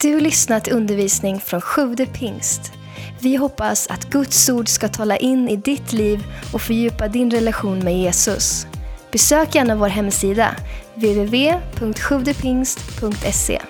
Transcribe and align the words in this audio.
Du 0.00 0.14
har 0.14 0.20
lyssnat 0.20 0.64
till 0.64 0.72
undervisning 0.72 1.40
från 1.40 1.60
Sjude 1.60 2.06
pingst. 2.06 2.72
Vi 3.20 3.36
hoppas 3.36 3.86
att 3.86 4.10
Guds 4.10 4.48
ord 4.48 4.68
ska 4.68 4.88
tala 4.88 5.16
in 5.16 5.48
i 5.48 5.56
ditt 5.56 5.92
liv 5.92 6.24
och 6.52 6.62
fördjupa 6.62 7.08
din 7.08 7.30
relation 7.30 7.78
med 7.78 7.98
Jesus. 7.98 8.66
Besök 9.12 9.54
gärna 9.54 9.76
vår 9.76 9.88
hemsida, 9.88 10.56
www.sjuvdepingst.se. 10.94 13.62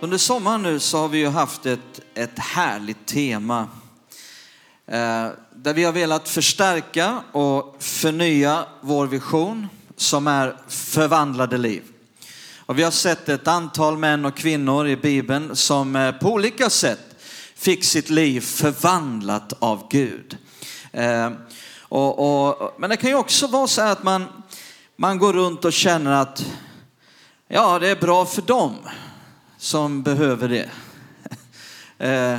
Under 0.00 0.18
sommaren 0.18 0.62
nu 0.62 0.80
så 0.80 0.98
har 0.98 1.08
vi 1.08 1.18
ju 1.18 1.28
haft 1.28 1.66
ett, 1.66 2.00
ett 2.14 2.38
härligt 2.38 3.06
tema 3.06 3.68
eh, 4.86 5.28
där 5.54 5.74
vi 5.74 5.84
har 5.84 5.92
velat 5.92 6.28
förstärka 6.28 7.20
och 7.32 7.76
förnya 7.78 8.64
vår 8.80 9.06
vision 9.06 9.68
som 9.96 10.26
är 10.26 10.56
förvandlade 10.68 11.58
liv. 11.58 11.82
Och 12.66 12.78
vi 12.78 12.82
har 12.82 12.90
sett 12.90 13.28
ett 13.28 13.48
antal 13.48 13.98
män 13.98 14.24
och 14.24 14.36
kvinnor 14.36 14.86
i 14.86 14.96
Bibeln 14.96 15.56
som 15.56 15.96
eh, 15.96 16.12
på 16.12 16.32
olika 16.32 16.70
sätt 16.70 17.16
fick 17.54 17.84
sitt 17.84 18.10
liv 18.10 18.40
förvandlat 18.40 19.52
av 19.58 19.88
Gud. 19.90 20.38
Eh, 20.92 21.30
och, 21.80 22.48
och, 22.48 22.74
men 22.78 22.90
det 22.90 22.96
kan 22.96 23.10
ju 23.10 23.16
också 23.16 23.46
vara 23.46 23.66
så 23.66 23.82
att 23.82 24.02
man, 24.02 24.26
man 24.96 25.18
går 25.18 25.32
runt 25.32 25.64
och 25.64 25.72
känner 25.72 26.12
att 26.12 26.46
ja, 27.48 27.78
det 27.78 27.88
är 27.88 27.96
bra 27.96 28.26
för 28.26 28.42
dem 28.42 28.74
som 29.58 30.02
behöver 30.02 30.48
det. 30.48 30.70
Eh, 31.98 32.38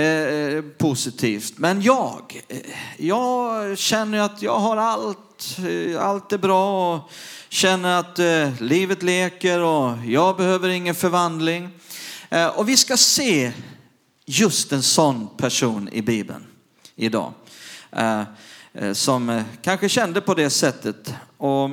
eh, 0.00 0.62
positivt. 0.78 1.58
Men 1.58 1.82
jag, 1.82 2.44
eh, 2.48 2.58
jag 2.98 3.78
känner 3.78 4.20
att 4.20 4.42
jag 4.42 4.58
har 4.58 4.76
allt, 4.76 5.58
eh, 5.58 6.06
allt 6.06 6.32
är 6.32 6.38
bra 6.38 6.94
och 6.94 7.10
känner 7.54 8.00
att 8.00 8.18
eh, 8.18 8.62
livet 8.62 9.02
leker 9.02 9.60
och 9.60 9.96
jag 10.06 10.36
behöver 10.36 10.68
ingen 10.68 10.94
förvandling. 10.94 11.70
Eh, 12.28 12.46
och 12.46 12.68
vi 12.68 12.76
ska 12.76 12.96
se 12.96 13.52
just 14.26 14.72
en 14.72 14.82
sån 14.82 15.28
person 15.36 15.88
i 15.92 16.02
Bibeln 16.02 16.46
idag. 16.96 17.32
Eh, 17.90 18.22
eh 18.72 18.92
som 18.92 19.30
eh, 19.30 19.42
kanske 19.62 19.88
kände 19.88 20.20
på 20.20 20.34
det 20.34 20.50
sättet. 20.50 21.14
Och 21.36 21.70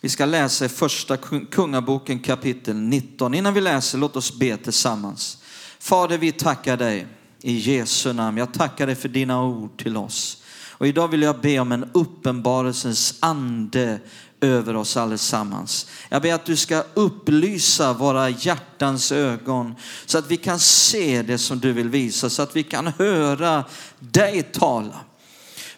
vi 0.00 0.08
ska 0.08 0.24
läsa 0.24 0.64
i 0.64 0.68
första 0.68 1.16
kungaboken 1.50 2.18
kapitel 2.18 2.76
19. 2.76 3.34
Innan 3.34 3.54
vi 3.54 3.60
läser, 3.60 3.98
låt 3.98 4.16
oss 4.16 4.38
be 4.38 4.56
tillsammans. 4.56 5.38
Fader, 5.78 6.18
vi 6.18 6.32
tackar 6.32 6.76
dig 6.76 7.06
i 7.40 7.52
Jesu 7.52 8.12
namn. 8.12 8.38
Jag 8.38 8.54
tackar 8.54 8.86
dig 8.86 8.96
för 8.96 9.08
dina 9.08 9.44
ord 9.44 9.78
till 9.82 9.96
oss. 9.96 10.44
Och 10.76 10.86
idag 10.86 11.08
vill 11.08 11.22
jag 11.22 11.40
be 11.40 11.58
om 11.58 11.72
en 11.72 11.90
uppenbarelsens 11.92 13.14
ande 13.20 14.00
över 14.44 14.76
oss 14.76 14.96
allesammans. 14.96 15.86
Jag 16.08 16.22
ber 16.22 16.34
att 16.34 16.46
du 16.46 16.56
ska 16.56 16.84
upplysa 16.94 17.92
våra 17.92 18.28
hjärtans 18.28 19.12
ögon 19.12 19.74
så 20.06 20.18
att 20.18 20.30
vi 20.30 20.36
kan 20.36 20.58
se 20.58 21.22
det 21.22 21.38
som 21.38 21.60
du 21.60 21.72
vill 21.72 21.88
visa, 21.88 22.30
så 22.30 22.42
att 22.42 22.56
vi 22.56 22.62
kan 22.62 22.86
höra 22.86 23.64
dig 23.98 24.42
tala. 24.42 25.00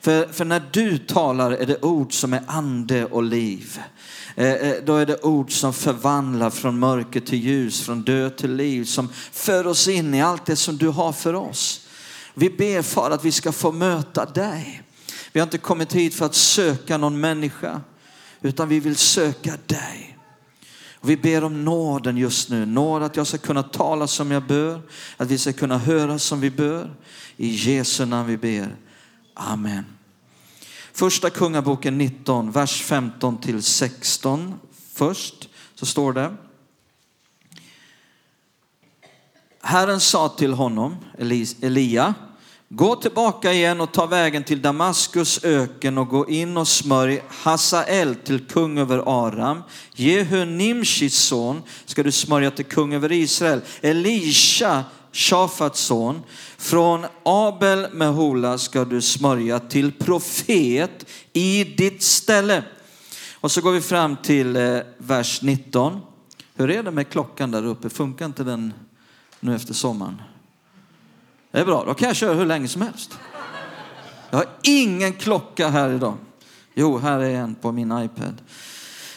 För, 0.01 0.33
för 0.33 0.45
när 0.45 0.63
du 0.71 0.99
talar 0.99 1.51
är 1.51 1.67
det 1.67 1.85
ord 1.85 2.13
som 2.13 2.33
är 2.33 2.43
ande 2.47 3.05
och 3.05 3.23
liv. 3.23 3.81
Eh, 4.35 4.53
eh, 4.53 4.75
då 4.85 4.97
är 4.97 5.07
det 5.07 5.23
ord 5.23 5.53
som 5.53 5.73
förvandlar 5.73 6.51
från 6.51 6.79
mörker 6.79 7.21
till 7.21 7.39
ljus, 7.39 7.81
från 7.81 8.03
död 8.03 8.37
till 8.37 8.55
liv, 8.55 8.85
som 8.85 9.09
för 9.33 9.67
oss 9.67 9.89
in 9.89 10.15
i 10.15 10.23
allt 10.23 10.47
det 10.47 10.57
som 10.57 10.77
du 10.77 10.89
har 10.89 11.13
för 11.13 11.35
oss. 11.35 11.87
Vi 12.35 12.51
ber 12.51 12.83
för 12.83 13.11
att 13.11 13.25
vi 13.25 13.33
ska 13.33 13.53
få 13.53 13.73
möta 13.73 14.25
dig. 14.25 14.83
Vi 15.33 15.41
har 15.41 15.47
inte 15.47 15.59
kommit 15.59 15.93
hit 15.93 16.15
för 16.15 16.27
att 16.27 16.35
söka 16.35 16.97
någon 16.97 17.21
människa 17.21 17.81
utan 18.43 18.69
vi 18.69 18.81
vill 18.81 18.97
söka 18.97 19.59
dig. 19.67 20.19
Och 20.95 21.11
vi 21.11 21.17
ber 21.17 21.45
om 21.45 21.65
nåden 21.65 22.17
just 22.17 22.51
nu. 22.51 22.67
Nåd 22.67 23.03
att 23.03 23.17
jag 23.17 23.27
ska 23.27 23.39
kunna 23.39 23.63
tala 23.63 24.07
som 24.07 24.31
jag 24.31 24.43
bör, 24.47 24.83
att 25.17 25.31
vi 25.31 25.39
ska 25.39 25.53
kunna 25.53 25.79
höra 25.79 26.19
som 26.19 26.41
vi 26.41 26.51
bör. 26.51 26.95
I 27.37 27.49
Jesu 27.49 28.05
namn 28.05 28.29
vi 28.29 28.37
ber. 28.37 28.77
Amen. 29.35 29.85
Första 30.93 31.31
Kungaboken 31.31 31.99
19, 31.99 32.51
vers 32.51 32.83
15 32.83 33.41
till 33.41 33.63
16. 33.63 34.55
Först 34.93 35.49
så 35.75 35.87
står 35.87 36.13
det. 36.13 36.35
Herren 39.61 40.01
sa 40.01 40.29
till 40.29 40.53
honom, 40.53 40.97
Elia, 41.61 42.15
Gå 42.69 42.97
tillbaka 42.97 43.53
igen 43.53 43.81
och 43.81 43.93
ta 43.93 44.07
vägen 44.07 44.45
till 44.45 44.63
Damaskus 44.63 45.45
öken 45.45 45.99
och 45.99 46.09
gå 46.09 46.29
in 46.29 46.57
och 46.57 46.69
smörj 46.69 47.23
Hasael 47.29 48.15
till 48.15 48.47
kung 48.47 48.79
över 48.79 49.27
Aram. 49.27 49.63
Jehu 49.95 50.45
Nimshis 50.45 51.15
son 51.15 51.63
ska 51.85 52.03
du 52.03 52.13
smörja 52.13 52.51
till 52.51 52.65
kung 52.65 52.95
över 52.95 53.13
Israel. 53.13 53.61
Elisha, 53.81 54.85
Shafats 55.13 55.81
son, 55.81 56.23
från 56.59 57.07
Abel 57.23 57.87
Mehola 57.93 58.59
ska 58.59 58.85
du 58.85 59.03
smörja 59.03 59.59
till 59.59 59.93
profet 59.93 61.07
i 61.33 61.65
ditt 61.65 62.03
ställe. 62.03 62.63
Och 63.35 63.51
så 63.51 63.61
går 63.61 63.73
vi 63.73 63.81
fram 63.81 64.17
till 64.17 64.57
eh, 64.57 64.79
vers 64.99 65.43
19. 65.43 66.01
Hur 66.55 66.71
är 66.71 66.83
det 66.83 66.91
med 66.91 67.09
klockan 67.09 67.51
där 67.51 67.67
uppe? 67.67 67.89
Funkar 67.89 68.27
inte 68.27 68.45
den 68.45 68.73
nu 69.41 69.55
efter 69.55 69.75
sommaren? 69.75 70.23
Det 71.57 71.61
är 71.61 71.65
bra, 71.65 71.85
då 71.85 71.95
kan 71.95 72.09
jag 72.09 72.17
köra 72.17 72.35
hur 72.35 72.47
länge 72.47 72.69
som 72.69 72.83
helst. 72.83 73.19
Jag 74.31 74.39
har 74.39 74.47
ingen 74.63 75.13
klocka 75.13 75.69
här 75.69 75.91
idag. 75.91 76.15
Jo, 76.75 76.99
här 76.99 77.19
är 77.19 77.35
en 77.35 77.55
på 77.55 77.73
min 77.73 77.93
iPad. 77.99 78.43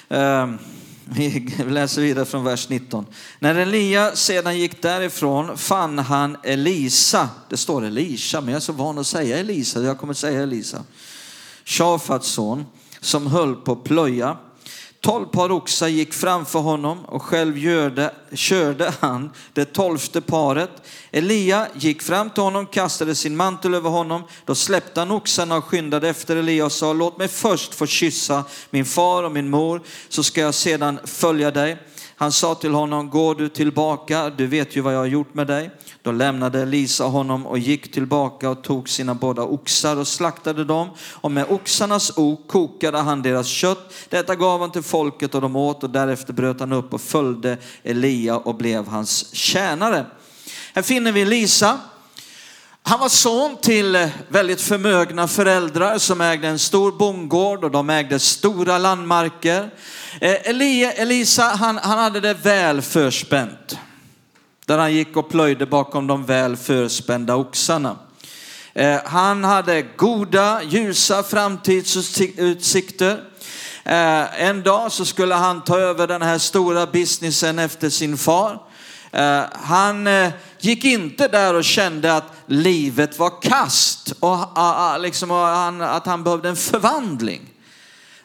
Ehm, 0.10 0.58
vi 1.06 1.54
läser 1.68 2.02
vidare 2.02 2.26
från 2.26 2.44
vers 2.44 2.70
19. 2.70 3.06
När 3.40 3.56
Elia 3.56 4.16
sedan 4.16 4.60
gick 4.60 4.82
därifrån 4.82 5.58
fann 5.58 6.00
han 6.00 6.38
Elisa. 6.44 7.30
Det 7.50 7.58
står 7.58 7.86
Elisha, 7.86 8.42
men 8.42 8.50
jag 8.50 8.56
är 8.56 8.62
så 8.62 8.74
van 8.74 8.98
att 8.98 9.08
säga 9.08 9.38
Elisa. 9.38 9.82
Jag 9.82 9.98
kommer 9.98 10.12
att 10.12 10.18
säga 10.18 10.44
Elisa. 10.44 10.84
Shafats 11.66 12.28
son 12.28 12.66
som 13.00 13.28
höll 13.28 13.56
på 13.56 13.72
att 13.72 13.84
plöja. 13.84 14.38
Tolv 15.02 15.26
par 15.26 15.52
oxar 15.52 15.88
gick 15.88 16.14
framför 16.14 16.60
honom 16.60 17.06
och 17.06 17.22
själv 17.22 17.58
görde, 17.58 18.14
körde 18.34 18.94
han 19.00 19.32
det 19.54 19.66
tolfte 19.66 20.22
paret. 20.22 20.72
Elia 21.12 21.68
gick 21.76 22.02
fram 22.02 22.30
till 22.30 22.44
honom, 22.44 22.66
kastade 22.66 23.16
sin 23.16 23.36
mantel 23.36 23.74
över 23.74 23.90
honom. 23.90 24.24
Då 24.46 24.56
släppte 24.56 25.00
han 25.00 25.12
oxarna 25.12 25.58
och 25.58 25.66
skyndade 25.66 26.10
efter 26.10 26.36
Elia 26.36 26.66
och 26.66 26.72
sa, 26.72 26.94
låt 26.94 27.18
mig 27.18 27.28
först 27.28 27.76
få 27.76 27.86
kyssa 27.86 28.44
min 28.70 28.86
far 28.86 29.24
och 29.24 29.32
min 29.32 29.50
mor, 29.50 29.82
så 30.10 30.24
ska 30.24 30.42
jag 30.42 30.54
sedan 30.54 31.00
följa 31.06 31.52
dig. 31.52 31.78
Han 32.20 32.32
sa 32.32 32.56
till 32.56 32.74
honom, 32.74 33.10
går 33.10 33.36
du 33.36 33.50
tillbaka, 33.50 34.30
du 34.30 34.48
vet 34.48 34.76
ju 34.76 34.82
vad 34.82 34.94
jag 34.94 35.00
har 35.00 35.06
gjort 35.06 35.34
med 35.34 35.48
dig. 35.48 35.72
Då 36.02 36.12
lämnade 36.12 36.62
Elisa 36.62 37.04
honom 37.04 37.46
och 37.46 37.60
gick 37.60 37.92
tillbaka 37.92 38.50
och 38.50 38.64
tog 38.64 38.90
sina 38.90 39.16
båda 39.16 39.42
oxar 39.42 39.98
och 39.98 40.08
slaktade 40.08 40.64
dem. 40.66 40.90
Och 41.14 41.32
med 41.32 41.46
oxarnas 41.50 42.18
ok 42.18 42.48
kokade 42.48 42.98
han 42.98 43.22
deras 43.22 43.48
kött. 43.48 43.94
Detta 44.10 44.36
gav 44.36 44.62
han 44.62 44.72
till 44.72 44.84
folket 44.84 45.36
och 45.36 45.42
de 45.42 45.56
åt 45.56 45.84
och 45.84 45.90
därefter 45.90 46.34
bröt 46.34 46.60
han 46.60 46.74
upp 46.74 46.94
och 46.94 47.02
följde 47.02 47.58
Elia 47.84 48.38
och 48.38 48.56
blev 48.56 48.88
hans 48.88 49.36
tjänare. 49.36 50.06
Här 50.74 50.82
finner 50.82 51.12
vi 51.12 51.22
Elisa. 51.22 51.80
Han 52.90 53.00
var 53.00 53.10
son 53.10 53.58
till 53.62 54.10
väldigt 54.28 54.62
förmögna 54.62 55.28
föräldrar 55.28 55.98
som 55.98 56.22
ägde 56.22 56.48
en 56.48 56.60
stor 56.60 56.92
bondgård 56.92 57.64
och 57.64 57.72
de 57.72 57.90
ägde 57.90 58.20
stora 58.20 58.78
landmarker. 58.78 59.70
Eh, 60.22 60.50
Elia, 60.50 60.92
Elisa, 60.92 61.44
han, 61.44 61.78
han 61.78 62.00
hade 62.00 62.20
det 62.20 62.34
väl 62.34 62.82
förspänt. 62.82 63.78
Där 64.66 64.78
han 64.78 64.94
gick 64.94 65.18
och 65.18 65.30
plöjde 65.30 65.66
bakom 65.66 66.08
de 66.08 66.26
väl 66.26 66.58
förspända 66.58 67.36
oxarna. 67.36 67.96
Eh, 68.74 69.00
han 69.06 69.44
hade 69.44 69.82
goda, 69.82 70.64
ljusa 70.64 71.24
framtidsutsikter. 71.24 73.24
Eh, 73.84 74.44
en 74.44 74.64
dag 74.64 74.92
så 74.92 75.06
skulle 75.06 75.36
han 75.36 75.64
ta 75.64 75.80
över 75.80 76.08
den 76.08 76.22
här 76.22 76.38
stora 76.38 76.86
businessen 76.86 77.60
efter 77.60 77.90
sin 77.90 78.18
far. 78.18 78.69
Eh, 79.12 79.44
han 79.52 80.08
eh, 80.08 80.32
gick 80.60 80.86
inte 80.86 81.28
där 81.28 81.54
och 81.54 81.64
kände 81.64 82.16
att 82.16 82.34
livet 82.46 83.20
var 83.20 83.42
kast 83.42 84.14
och 84.20 84.40
liksom 85.00 85.32
att 85.32 86.06
han 86.06 86.24
behövde 86.24 86.50
en 86.50 86.56
förvandling. 86.56 87.50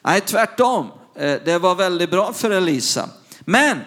Nej, 0.02 0.20
tvärtom. 0.20 0.90
Eh, 1.16 1.36
det 1.44 1.58
var 1.58 1.74
väldigt 1.74 2.10
bra 2.10 2.32
för 2.32 2.50
Elisa. 2.50 3.08
Men 3.40 3.80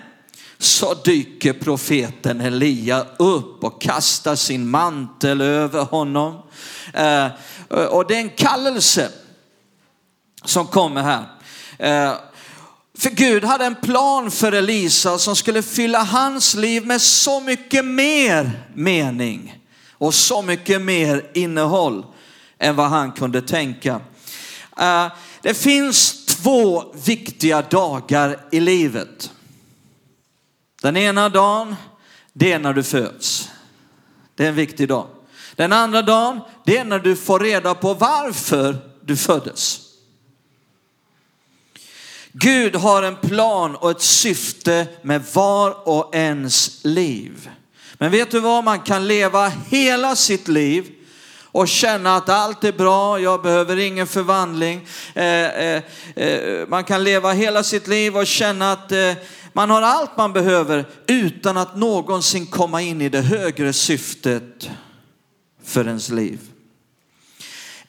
så 0.57 0.93
dyker 0.93 1.53
profeten 1.53 2.41
Elia 2.41 3.05
upp 3.17 3.63
och 3.63 3.81
kastar 3.81 4.35
sin 4.35 4.69
mantel 4.69 5.41
över 5.41 5.83
honom. 5.83 6.35
Och 7.89 8.07
det 8.07 8.15
är 8.15 8.19
en 8.19 8.29
kallelse 8.29 9.09
som 10.45 10.67
kommer 10.67 11.01
här. 11.01 11.25
För 12.97 13.09
Gud 13.09 13.43
hade 13.43 13.65
en 13.65 13.75
plan 13.75 14.31
för 14.31 14.51
Elisa 14.51 15.17
som 15.17 15.35
skulle 15.35 15.61
fylla 15.61 16.03
hans 16.03 16.55
liv 16.55 16.85
med 16.85 17.01
så 17.01 17.39
mycket 17.39 17.85
mer 17.85 18.51
mening 18.73 19.59
och 19.91 20.13
så 20.13 20.41
mycket 20.41 20.81
mer 20.81 21.31
innehåll 21.33 22.05
än 22.59 22.75
vad 22.75 22.89
han 22.89 23.11
kunde 23.11 23.41
tänka. 23.41 24.01
Eh, 24.79 25.07
det 25.41 25.53
finns 25.53 26.25
två 26.25 26.83
viktiga 27.05 27.61
dagar 27.61 28.39
i 28.51 28.59
livet. 28.59 29.31
Den 30.81 30.97
ena 30.97 31.29
dagen, 31.29 31.75
det 32.33 32.51
är 32.51 32.59
när 32.59 32.73
du 32.73 32.83
föds. 32.83 33.49
Det 34.35 34.43
är 34.43 34.49
en 34.49 34.55
viktig 34.55 34.87
dag. 34.87 35.07
Den 35.55 35.73
andra 35.73 36.01
dagen, 36.01 36.39
det 36.65 36.77
är 36.77 36.85
när 36.85 36.99
du 36.99 37.15
får 37.15 37.39
reda 37.39 37.75
på 37.75 37.93
varför 37.93 38.77
du 39.01 39.17
föddes. 39.17 39.86
Gud 42.39 42.75
har 42.75 43.03
en 43.03 43.15
plan 43.15 43.75
och 43.75 43.91
ett 43.91 44.01
syfte 44.01 44.87
med 45.01 45.23
var 45.33 45.87
och 45.87 46.15
ens 46.15 46.79
liv. 46.83 47.49
Men 47.93 48.11
vet 48.11 48.31
du 48.31 48.39
vad, 48.39 48.63
man 48.63 48.79
kan 48.79 49.07
leva 49.07 49.51
hela 49.69 50.15
sitt 50.15 50.47
liv 50.47 50.85
och 51.43 51.67
känna 51.67 52.15
att 52.15 52.29
allt 52.29 52.63
är 52.63 52.71
bra, 52.71 53.19
jag 53.19 53.41
behöver 53.41 53.77
ingen 53.77 54.07
förvandling. 54.07 54.87
Eh, 55.13 55.25
eh, 55.25 55.83
eh, 56.15 56.67
man 56.67 56.83
kan 56.83 57.03
leva 57.03 57.31
hela 57.31 57.63
sitt 57.63 57.87
liv 57.87 58.17
och 58.17 58.27
känna 58.27 58.71
att 58.71 58.91
eh, 58.91 59.13
man 59.53 59.69
har 59.69 59.81
allt 59.81 60.17
man 60.17 60.33
behöver 60.33 60.85
utan 61.07 61.57
att 61.57 61.75
någonsin 61.77 62.47
komma 62.47 62.81
in 62.81 63.01
i 63.01 63.09
det 63.09 63.21
högre 63.21 63.73
syftet 63.73 64.69
för 65.63 65.87
ens 65.87 66.09
liv. 66.09 66.39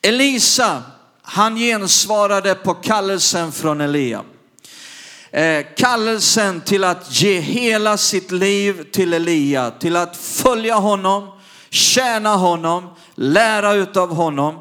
Elisa, 0.02 0.82
han 1.22 1.56
gensvarade 1.56 2.54
på 2.54 2.74
kallelsen 2.74 3.52
från 3.52 3.80
Elia. 3.80 4.24
Eh, 5.38 5.66
kallelsen 5.76 6.60
till 6.60 6.84
att 6.84 7.20
ge 7.20 7.40
hela 7.40 7.96
sitt 7.96 8.30
liv 8.30 8.84
till 8.92 9.12
Elia, 9.12 9.70
till 9.70 9.96
att 9.96 10.16
följa 10.16 10.74
honom, 10.74 11.40
tjäna 11.70 12.36
honom, 12.36 12.94
lära 13.14 13.72
utav 13.72 14.14
honom. 14.14 14.60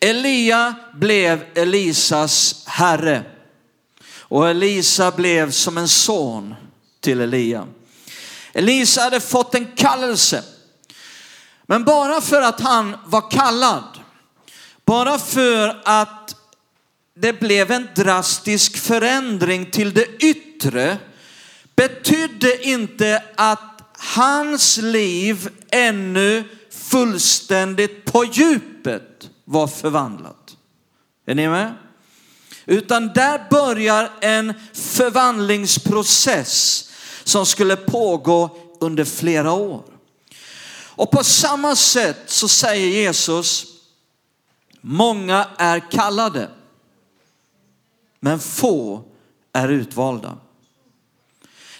Elia 0.00 0.74
blev 0.94 1.44
Elisas 1.54 2.64
herre 2.66 3.22
och 4.18 4.48
Elisa 4.48 5.10
blev 5.10 5.50
som 5.50 5.78
en 5.78 5.88
son 5.88 6.54
till 7.00 7.20
Elia. 7.20 7.66
Elisa 8.52 9.00
hade 9.00 9.20
fått 9.20 9.54
en 9.54 9.66
kallelse, 9.76 10.42
men 11.66 11.84
bara 11.84 12.20
för 12.20 12.42
att 12.42 12.60
han 12.60 12.96
var 13.04 13.30
kallad, 13.30 13.84
bara 14.84 15.18
för 15.18 15.80
att 15.84 16.36
det 17.22 17.40
blev 17.40 17.70
en 17.70 17.88
drastisk 17.96 18.76
förändring 18.76 19.70
till 19.70 19.94
det 19.94 20.06
yttre 20.18 20.98
betydde 21.76 22.68
inte 22.68 23.22
att 23.34 23.82
hans 24.14 24.76
liv 24.76 25.48
ännu 25.70 26.44
fullständigt 26.70 28.04
på 28.04 28.24
djupet 28.24 29.30
var 29.44 29.66
förvandlat. 29.66 30.56
Är 31.26 31.34
ni 31.34 31.48
med? 31.48 31.74
Utan 32.66 33.08
där 33.08 33.46
börjar 33.50 34.10
en 34.20 34.54
förvandlingsprocess 34.72 36.88
som 37.24 37.46
skulle 37.46 37.76
pågå 37.76 38.56
under 38.80 39.04
flera 39.04 39.52
år. 39.52 39.84
Och 40.74 41.10
på 41.10 41.24
samma 41.24 41.76
sätt 41.76 42.22
så 42.26 42.48
säger 42.48 42.88
Jesus, 42.88 43.66
många 44.80 45.46
är 45.58 45.90
kallade 45.90 46.48
men 48.24 48.38
få 48.38 49.04
är 49.52 49.68
utvalda. 49.68 50.38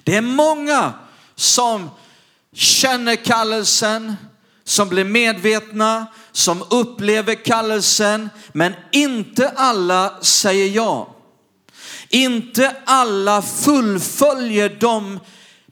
Det 0.05 0.17
är 0.17 0.21
många 0.21 0.93
som 1.35 1.91
känner 2.53 3.17
kallelsen, 3.17 4.17
som 4.65 4.89
blir 4.89 5.05
medvetna, 5.05 6.07
som 6.33 6.63
upplever 6.71 7.35
kallelsen, 7.35 8.31
men 8.53 8.75
inte 8.93 9.49
alla 9.49 10.23
säger 10.23 10.69
ja. 10.69 11.15
Inte 12.09 12.77
alla 12.85 13.43
fullföljer 13.43 14.77
de 14.81 15.21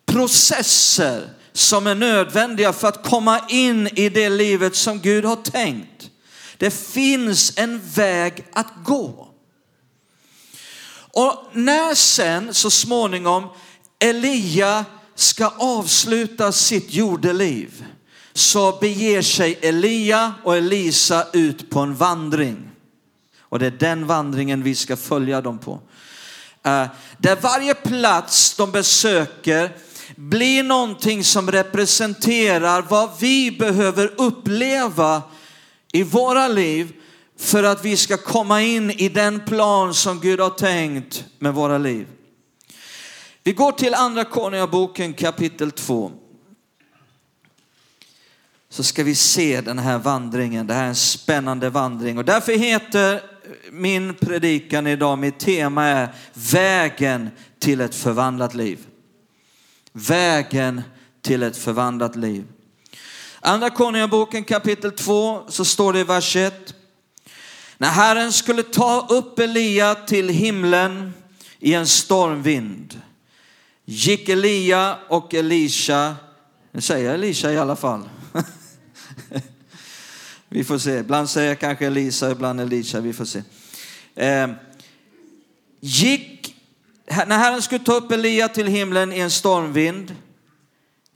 processer 0.06 1.28
som 1.52 1.87
är 1.87 1.94
nödvändiga 1.94 2.72
för 2.72 2.88
att 2.88 3.05
komma 3.05 3.40
in 3.49 3.87
i 3.87 4.08
det 4.08 4.28
livet 4.28 4.76
som 4.76 5.00
Gud 5.00 5.25
har 5.25 5.37
tänkt. 5.37 6.11
Det 6.56 6.70
finns 6.70 7.58
en 7.58 7.81
väg 7.94 8.46
att 8.52 8.72
gå. 8.84 9.30
Och 11.12 11.45
när 11.53 11.95
sen 11.95 12.55
så 12.55 12.71
småningom 12.71 13.49
Elia 13.99 14.85
ska 15.15 15.47
avsluta 15.59 16.53
sitt 16.53 16.95
jordeliv 16.95 17.85
så 18.33 18.79
beger 18.81 19.23
sig 19.23 19.59
Elia 19.62 20.35
och 20.45 20.57
Elisa 20.57 21.27
ut 21.33 21.71
på 21.71 21.81
en 21.81 21.95
vandring. 21.95 22.71
Och 23.41 23.59
det 23.59 23.67
är 23.67 23.71
den 23.71 24.07
vandringen 24.07 24.62
vi 24.62 24.75
ska 24.75 24.97
följa 24.97 25.41
dem 25.41 25.59
på. 25.59 25.81
Eh, 26.62 26.87
där 27.19 27.37
varje 27.41 27.75
plats 27.75 28.55
de 28.56 28.71
besöker 28.71 29.77
blir 30.17 30.63
någonting 30.63 31.25
som 31.25 31.51
representerar 31.51 32.83
vad 32.83 33.11
vi 33.21 33.51
behöver 33.51 34.13
uppleva 34.17 35.23
i 35.93 36.03
våra 36.03 36.49
liv 36.49 36.93
för 37.41 37.63
att 37.63 37.85
vi 37.85 37.97
ska 37.97 38.17
komma 38.17 38.63
in 38.63 38.91
i 38.91 39.09
den 39.09 39.41
plan 39.45 39.95
som 39.95 40.21
Gud 40.21 40.41
har 40.41 40.51
tänkt 40.51 41.25
med 41.39 41.55
våra 41.55 41.79
liv. 41.79 42.07
Vi 43.43 43.53
går 43.53 43.73
till 43.73 43.95
andra 43.95 44.25
Konungaboken 44.25 45.13
kapitel 45.15 45.71
2. 45.71 46.13
Så 48.69 48.83
ska 48.83 49.05
vi 49.05 49.15
se 49.15 49.61
den 49.61 49.79
här 49.79 49.99
vandringen, 49.99 50.67
det 50.67 50.75
här 50.75 50.85
är 50.85 50.89
en 50.89 50.95
spännande 50.95 51.71
vandring. 51.71 52.19
Och 52.19 52.25
därför 52.25 52.53
heter 52.53 53.23
min 53.71 54.15
predikan 54.15 54.87
idag, 54.87 55.19
mitt 55.19 55.39
tema 55.39 55.85
är 55.85 56.09
vägen 56.33 57.31
till 57.59 57.81
ett 57.81 57.95
förvandlat 57.95 58.55
liv. 58.55 58.87
Vägen 59.93 60.83
till 61.23 61.43
ett 61.43 61.57
förvandlat 61.57 62.17
liv. 62.17 62.45
Andra 63.41 63.71
Konungaboken 63.71 64.45
kapitel 64.45 64.93
2 64.93 65.43
så 65.49 65.65
står 65.65 65.93
det 65.93 66.01
i 66.01 66.05
vers 66.05 66.37
1. 66.37 66.75
När 67.81 67.91
Herren 67.91 68.32
skulle 68.32 68.62
ta 68.62 69.06
upp 69.11 69.38
Elia 69.38 69.94
till 69.94 70.29
himlen 70.29 71.15
i 71.59 71.75
en 71.75 71.87
stormvind 71.87 73.00
gick 73.85 74.29
Elia 74.29 74.99
och 75.09 75.35
Elisha, 75.35 76.17
nu 76.73 76.81
säger 76.81 77.06
jag 77.06 77.15
Elisha 77.15 77.53
i 77.53 77.59
alla 77.59 77.77
fall. 77.77 78.09
vi 80.49 80.65
får 80.65 80.79
se, 80.79 80.91
ibland 80.91 81.31
säger 81.31 81.49
jag 81.49 81.59
kanske 81.59 81.87
Elisa, 81.87 82.31
ibland 82.31 82.61
Elisha, 82.61 83.00
vi 83.00 83.12
får 83.12 83.25
se. 83.25 83.43
Eh, 84.15 84.50
gick, 85.81 86.56
när 87.06 87.38
Herren 87.38 87.62
skulle 87.62 87.85
ta 87.85 87.94
upp 87.94 88.12
Elia 88.12 88.49
till 88.49 88.67
himlen 88.67 89.12
i 89.12 89.19
en 89.19 89.31
stormvind 89.31 90.17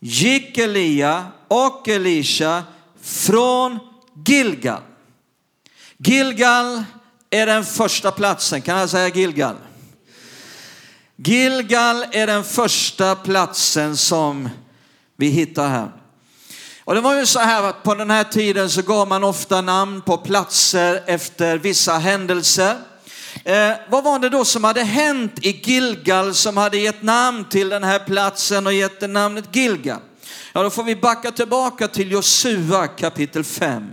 gick 0.01 0.59
Elia 0.59 1.27
och 1.49 1.89
Elisha 1.89 2.65
från 3.03 3.79
Gilgal 4.27 4.83
Gilgal 5.99 6.85
är 7.31 7.47
den 7.47 7.65
första 7.65 8.11
platsen. 8.11 8.63
Kan 8.63 8.79
jag 8.79 8.91
säga 8.91 9.09
Gilgal? 9.09 9.57
Gilgal 11.17 12.07
är 12.11 12.27
den 12.27 12.45
första 12.45 13.17
platsen 13.17 13.97
som 13.97 14.49
vi 15.17 15.27
hittar 15.27 15.69
här. 15.69 15.93
Och 16.85 16.95
det 16.95 17.01
var 17.01 17.15
ju 17.15 17.27
så 17.27 17.39
här 17.39 17.63
att 17.63 17.83
på 17.83 17.95
den 17.95 18.11
här 18.11 18.25
tiden 18.25 18.71
så 18.71 18.83
gav 18.83 19.09
man 19.09 19.25
ofta 19.25 19.61
namn 19.61 20.01
på 20.01 20.17
platser 20.17 21.03
efter 21.07 21.59
vissa 21.59 21.99
händelser. 21.99 22.77
Eh, 23.45 23.73
vad 23.89 24.05
var 24.05 24.19
det 24.19 24.29
då 24.29 24.45
som 24.45 24.65
hade 24.65 24.83
hänt 24.83 25.33
i 25.47 25.61
Gilgal 25.65 26.35
som 26.35 26.57
hade 26.57 26.79
gett 26.79 27.03
namn 27.03 27.45
till 27.45 27.69
den 27.69 27.85
här 27.85 27.99
platsen 27.99 28.67
och 28.67 28.73
gett 28.73 29.01
det 29.01 29.07
namnet 29.07 29.57
Gilgal? 29.57 30.01
Ja, 30.53 30.63
då 30.63 30.71
får 30.71 30.85
vi 30.85 30.97
backa 30.97 31.31
tillbaka 31.31 31.89
till 31.89 32.13
Josua 32.13 32.87
kapitel 32.87 33.45
5. 33.45 33.93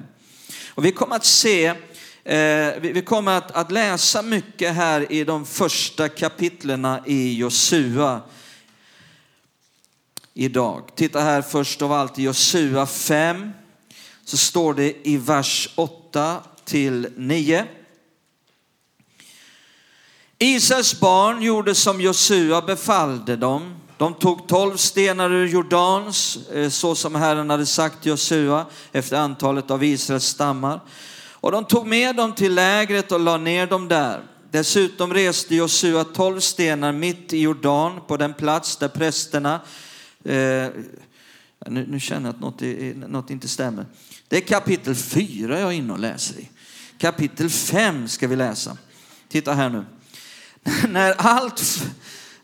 Och 0.69 0.85
vi 0.85 0.91
kommer 0.91 1.15
att 1.15 1.25
se 1.25 1.73
Eh, 2.23 2.73
vi 2.81 3.01
kommer 3.05 3.31
att, 3.31 3.71
läsa 3.71 4.21
mycket 4.21 4.75
här 4.75 5.11
i 5.11 5.23
de 5.23 5.45
första 5.45 6.09
kapitlerna 6.09 7.03
i 7.05 7.33
Josua 7.37 8.21
idag. 10.33 10.89
Titta 10.95 11.19
här 11.19 11.41
först 11.41 11.81
av 11.81 11.91
allt 11.91 12.19
i 12.19 12.23
Josua 12.23 12.85
5 12.85 13.51
så 14.25 14.37
står 14.37 14.73
det 14.73 15.07
i 15.07 15.17
vers 15.17 15.69
8 15.75 16.37
till 16.65 17.07
9. 17.15 17.65
Israels 20.37 20.99
barn 20.99 21.41
gjorde 21.41 21.75
som 21.75 22.01
Josua 22.01 22.61
befallde 22.61 23.35
dem. 23.35 23.75
De 23.97 24.13
tog 24.13 24.47
tolv 24.47 24.77
stenar 24.77 25.31
ur 25.31 25.47
Jordans, 25.47 26.39
eh, 26.53 26.69
så 26.69 26.95
som 26.95 27.15
Herren 27.15 27.49
hade 27.49 27.65
sagt 27.65 28.05
Josua 28.05 28.65
efter 28.91 29.17
antalet 29.17 29.71
av 29.71 29.83
Israels 29.83 30.25
stammar. 30.25 30.79
Och 31.41 31.51
de 31.51 31.65
tog 31.65 31.87
med 31.87 32.15
dem 32.15 32.33
till 32.35 32.53
lägret 32.53 33.11
och 33.11 33.19
la 33.19 33.37
ner 33.37 33.67
dem 33.67 33.87
där. 33.87 34.23
Dessutom 34.51 35.13
reste 35.13 35.55
Josua 35.55 36.03
tolv 36.03 36.39
stenar 36.39 36.91
mitt 36.91 37.33
i 37.33 37.41
Jordan 37.41 37.99
på 38.07 38.17
den 38.17 38.33
plats 38.33 38.77
där 38.77 38.87
prästerna, 38.87 39.61
eh, 40.23 40.67
nu, 41.67 41.87
nu, 41.87 41.99
känner 41.99 42.27
jag 42.27 42.35
att 42.35 42.41
något, 42.41 42.61
något 43.09 43.29
inte 43.29 43.47
stämmer. 43.47 43.85
Det 44.27 44.37
är 44.37 44.41
kapitel 44.41 44.95
4 44.95 45.59
jag 45.59 45.69
är 45.69 45.71
inne 45.71 45.93
och 45.93 45.99
läser 45.99 46.39
i. 46.39 46.49
Kapitel 46.97 47.49
5 47.49 48.07
ska 48.07 48.27
vi 48.27 48.35
läsa. 48.35 48.77
Titta 49.29 49.53
här 49.53 49.69
nu. 49.69 49.85
När 50.89 51.13
allt, 51.17 51.83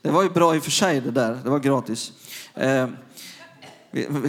Det 0.02 0.12
var 0.12 0.24
ju 0.24 0.30
bra 0.30 0.56
i 0.56 0.60
och 0.60 0.64
för 0.64 0.72
sig 0.72 1.02
det 1.02 1.12
där, 1.12 1.40
det 1.44 1.50
var 1.50 1.60
gratis. 1.60 2.12
Eh, 2.54 2.90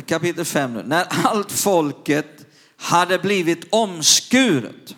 kapitel 0.06 0.44
5 0.44 0.74
nu. 0.74 0.82
När 0.82 1.06
allt 1.24 1.52
folket 1.52 2.37
hade 2.78 3.18
blivit 3.18 3.66
omskuret 3.70 4.96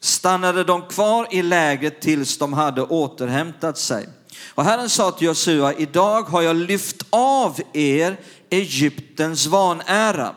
stannade 0.00 0.64
de 0.64 0.82
kvar 0.88 1.26
i 1.30 1.42
lägret 1.42 2.00
tills 2.00 2.38
de 2.38 2.52
hade 2.52 2.82
återhämtat 2.82 3.78
sig. 3.78 4.08
Och 4.48 4.64
Herren 4.64 4.90
sa 4.90 5.10
till 5.10 5.26
Josua, 5.26 5.74
idag 5.74 6.22
har 6.22 6.42
jag 6.42 6.56
lyft 6.56 7.02
av 7.10 7.60
er 7.72 8.20
Egyptens 8.50 9.46
vanära. 9.46 10.34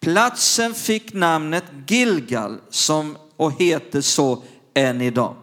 Platsen 0.00 0.74
fick 0.74 1.12
namnet 1.12 1.64
Gilgal 1.86 2.58
som, 2.70 3.16
och 3.36 3.60
heter 3.60 4.00
så 4.00 4.42
än 4.74 5.00
idag. 5.00 5.36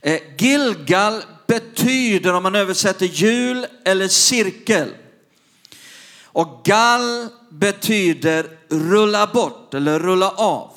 Eh, 0.00 0.20
Gilgal 0.38 1.22
betyder, 1.46 2.34
om 2.34 2.42
man 2.42 2.54
översätter 2.54 3.06
hjul 3.06 3.66
eller 3.84 4.08
cirkel, 4.08 4.88
och 6.24 6.60
gal 6.64 7.28
betyder 7.50 8.57
rulla 8.70 9.26
bort 9.26 9.74
eller 9.74 9.98
rulla 9.98 10.30
av. 10.30 10.70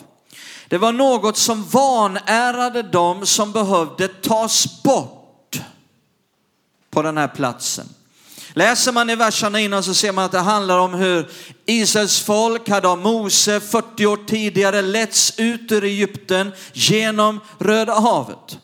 Det 0.68 0.78
var 0.78 0.92
något 0.92 1.38
som 1.38 1.64
vanärade 1.64 2.82
dem 2.82 3.26
som 3.26 3.52
behövde 3.52 4.08
tas 4.08 4.84
bort 4.84 5.60
på 6.92 7.02
den 7.02 7.18
här 7.18 7.28
platsen. 7.28 7.90
Läser 8.54 8.92
man 8.92 9.10
i 9.10 9.16
verserna 9.16 9.60
innan 9.60 9.84
så 9.84 9.94
ser 9.94 10.12
man 10.12 10.26
att 10.26 10.32
det 10.32 10.40
handlar 10.40 10.80
om 10.80 10.94
hur 10.94 11.30
Israels 11.66 12.20
folk 12.20 12.70
hade 12.70 12.88
av 12.88 12.98
Mose 12.98 13.60
40 13.60 14.06
år 14.06 14.20
tidigare 14.28 14.82
letts 14.82 15.34
ut 15.38 15.72
ur 15.72 15.84
Egypten 15.84 16.52
genom 16.74 17.40
Röda 17.60 18.00
havet. 18.00 18.58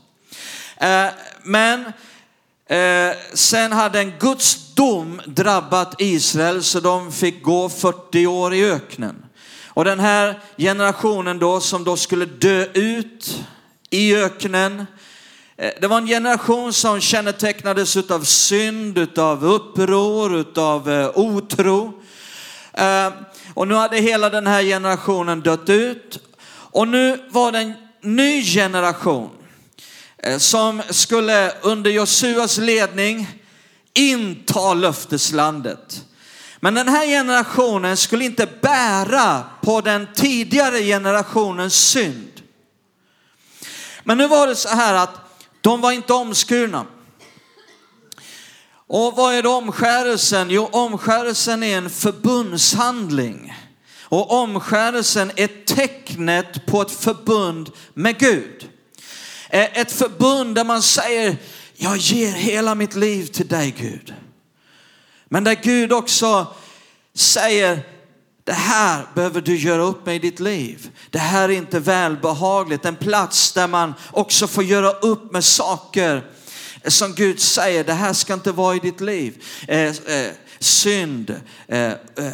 Eh, 0.77 1.07
men 1.43 1.93
eh, 2.67 3.17
sen 3.33 3.71
hade 3.71 3.99
en 3.99 4.13
Guds 4.19 4.73
dom 4.75 5.21
drabbat 5.25 5.95
Israel 5.97 6.63
så 6.63 6.79
de 6.79 7.11
fick 7.11 7.43
gå 7.43 7.69
40 7.69 8.27
år 8.27 8.53
i 8.53 8.71
öknen. 8.71 9.25
Och 9.67 9.85
den 9.85 9.99
här 9.99 10.39
generationen 10.57 11.39
då 11.39 11.59
som 11.59 11.83
då 11.83 11.97
skulle 11.97 12.25
dö 12.25 12.65
ut 12.73 13.43
i 13.89 14.15
öknen. 14.15 14.85
Eh, 15.57 15.71
det 15.81 15.87
var 15.87 15.97
en 15.97 16.07
generation 16.07 16.73
som 16.73 16.99
kännetecknades 17.01 17.97
av 17.97 18.23
synd, 18.23 19.19
av 19.19 19.45
uppror, 19.45 20.59
av 20.59 20.91
eh, 20.91 21.11
otro. 21.15 22.01
Eh, 22.73 23.09
och 23.53 23.67
nu 23.67 23.75
hade 23.75 23.97
hela 23.97 24.29
den 24.29 24.47
här 24.47 24.63
generationen 24.63 25.41
dött 25.41 25.69
ut. 25.69 26.19
Och 26.49 26.87
nu 26.87 27.27
var 27.29 27.51
det 27.51 27.59
en 27.59 27.73
ny 28.01 28.43
generation 28.43 29.29
Eh, 30.23 30.37
som 30.37 30.81
skulle 30.89 31.51
under 31.61 31.91
Josuas 31.91 32.57
ledning 32.57 33.27
inta 33.93 34.73
löfteslandet. 34.73 36.03
Men 36.59 36.73
den 36.73 36.87
här 36.87 37.05
generationen 37.05 37.97
skulle 37.97 38.25
inte 38.25 38.47
bära 38.61 39.43
på 39.61 39.81
den 39.81 40.07
tidigare 40.15 40.83
generationens 40.83 41.75
synd. 41.75 42.41
Men 44.03 44.17
nu 44.17 44.27
var 44.27 44.47
det 44.47 44.55
så 44.55 44.69
här 44.69 44.93
att 44.93 45.15
de 45.61 45.81
var 45.81 45.91
inte 45.91 46.13
omskurna. 46.13 46.85
Och 48.87 49.15
vad 49.15 49.33
är 49.33 49.43
då 49.43 49.55
omskärelsen? 49.55 50.49
Jo, 50.49 50.69
omskärelsen 50.71 51.63
är 51.63 51.77
en 51.77 51.89
förbundshandling. 51.89 53.53
Och 54.03 54.31
omskärelsen 54.31 55.31
är 55.35 55.65
tecknet 55.65 56.65
på 56.65 56.81
ett 56.81 56.91
förbund 56.91 57.71
med 57.93 58.19
Gud. 58.19 58.66
Eh, 59.49 59.79
ett 59.79 59.91
förbund 59.91 60.55
där 60.55 60.63
man 60.63 60.81
säger, 60.81 61.37
jag 61.75 61.97
ger 61.97 62.31
hela 62.31 62.75
mitt 62.75 62.95
liv 62.95 63.25
till 63.25 63.47
dig 63.47 63.75
Gud. 63.77 64.13
Men 65.29 65.43
där 65.43 65.59
Gud 65.63 65.93
också 65.93 66.47
säger, 67.13 67.79
det 68.43 68.53
här 68.53 69.07
behöver 69.15 69.41
du 69.41 69.57
göra 69.57 69.81
upp 69.81 70.05
med 70.05 70.15
i 70.15 70.19
ditt 70.19 70.39
liv. 70.39 70.89
Det 71.09 71.19
här 71.19 71.49
är 71.49 71.53
inte 71.53 71.79
välbehagligt. 71.79 72.85
En 72.85 72.95
plats 72.95 73.51
där 73.51 73.67
man 73.67 73.93
också 74.11 74.47
får 74.47 74.63
göra 74.63 74.91
upp 74.91 75.31
med 75.31 75.43
saker 75.43 76.23
som 76.87 77.13
Gud 77.13 77.39
säger, 77.39 77.83
det 77.83 77.93
här 77.93 78.13
ska 78.13 78.33
inte 78.33 78.51
vara 78.51 78.75
i 78.75 78.79
ditt 78.79 79.01
liv. 79.01 79.43
Eh, 79.67 79.79
eh, 79.79 80.31
synd, 80.59 81.41
eh, 81.67 81.91
eh, 82.15 82.33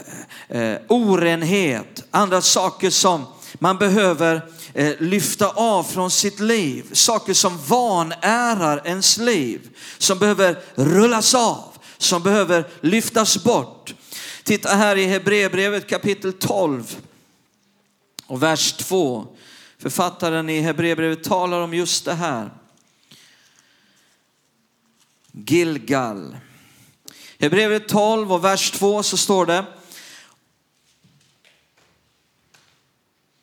eh 0.49 0.77
orenhet, 0.87 2.03
andra 2.11 2.41
saker 2.41 2.89
som 2.89 3.25
man 3.53 3.77
behöver 3.77 4.41
Eh, 4.73 4.93
lyfta 4.99 5.49
av 5.49 5.83
från 5.83 6.11
sitt 6.11 6.39
liv. 6.39 6.85
Saker 6.91 7.33
som 7.33 7.59
vanärar 7.67 8.87
ens 8.87 9.17
liv, 9.17 9.69
som 9.97 10.19
behöver 10.19 10.59
rullas 10.75 11.33
av 11.33 11.73
som 12.03 12.23
behöver 12.23 12.67
lyftas 12.81 13.43
bort. 13.43 13.95
Titta 14.43 14.69
här 14.69 14.95
i 14.95 15.05
Hebreerbrevet 15.05 15.87
kapitel 15.87 16.33
12 16.33 16.97
och 18.25 18.43
vers 18.43 18.73
2. 18.73 19.27
Författaren 19.77 20.49
i 20.49 20.59
Hebreerbrevet 20.59 21.23
talar 21.23 21.61
om 21.61 21.73
just 21.73 22.05
det 22.05 22.13
här. 22.13 22.49
Gilgal. 25.31 26.37
Hebreerbrevet 27.39 27.87
12 27.87 28.33
och 28.33 28.43
vers 28.43 28.71
2 28.71 29.03
så 29.03 29.17
står 29.17 29.45
det 29.45 29.65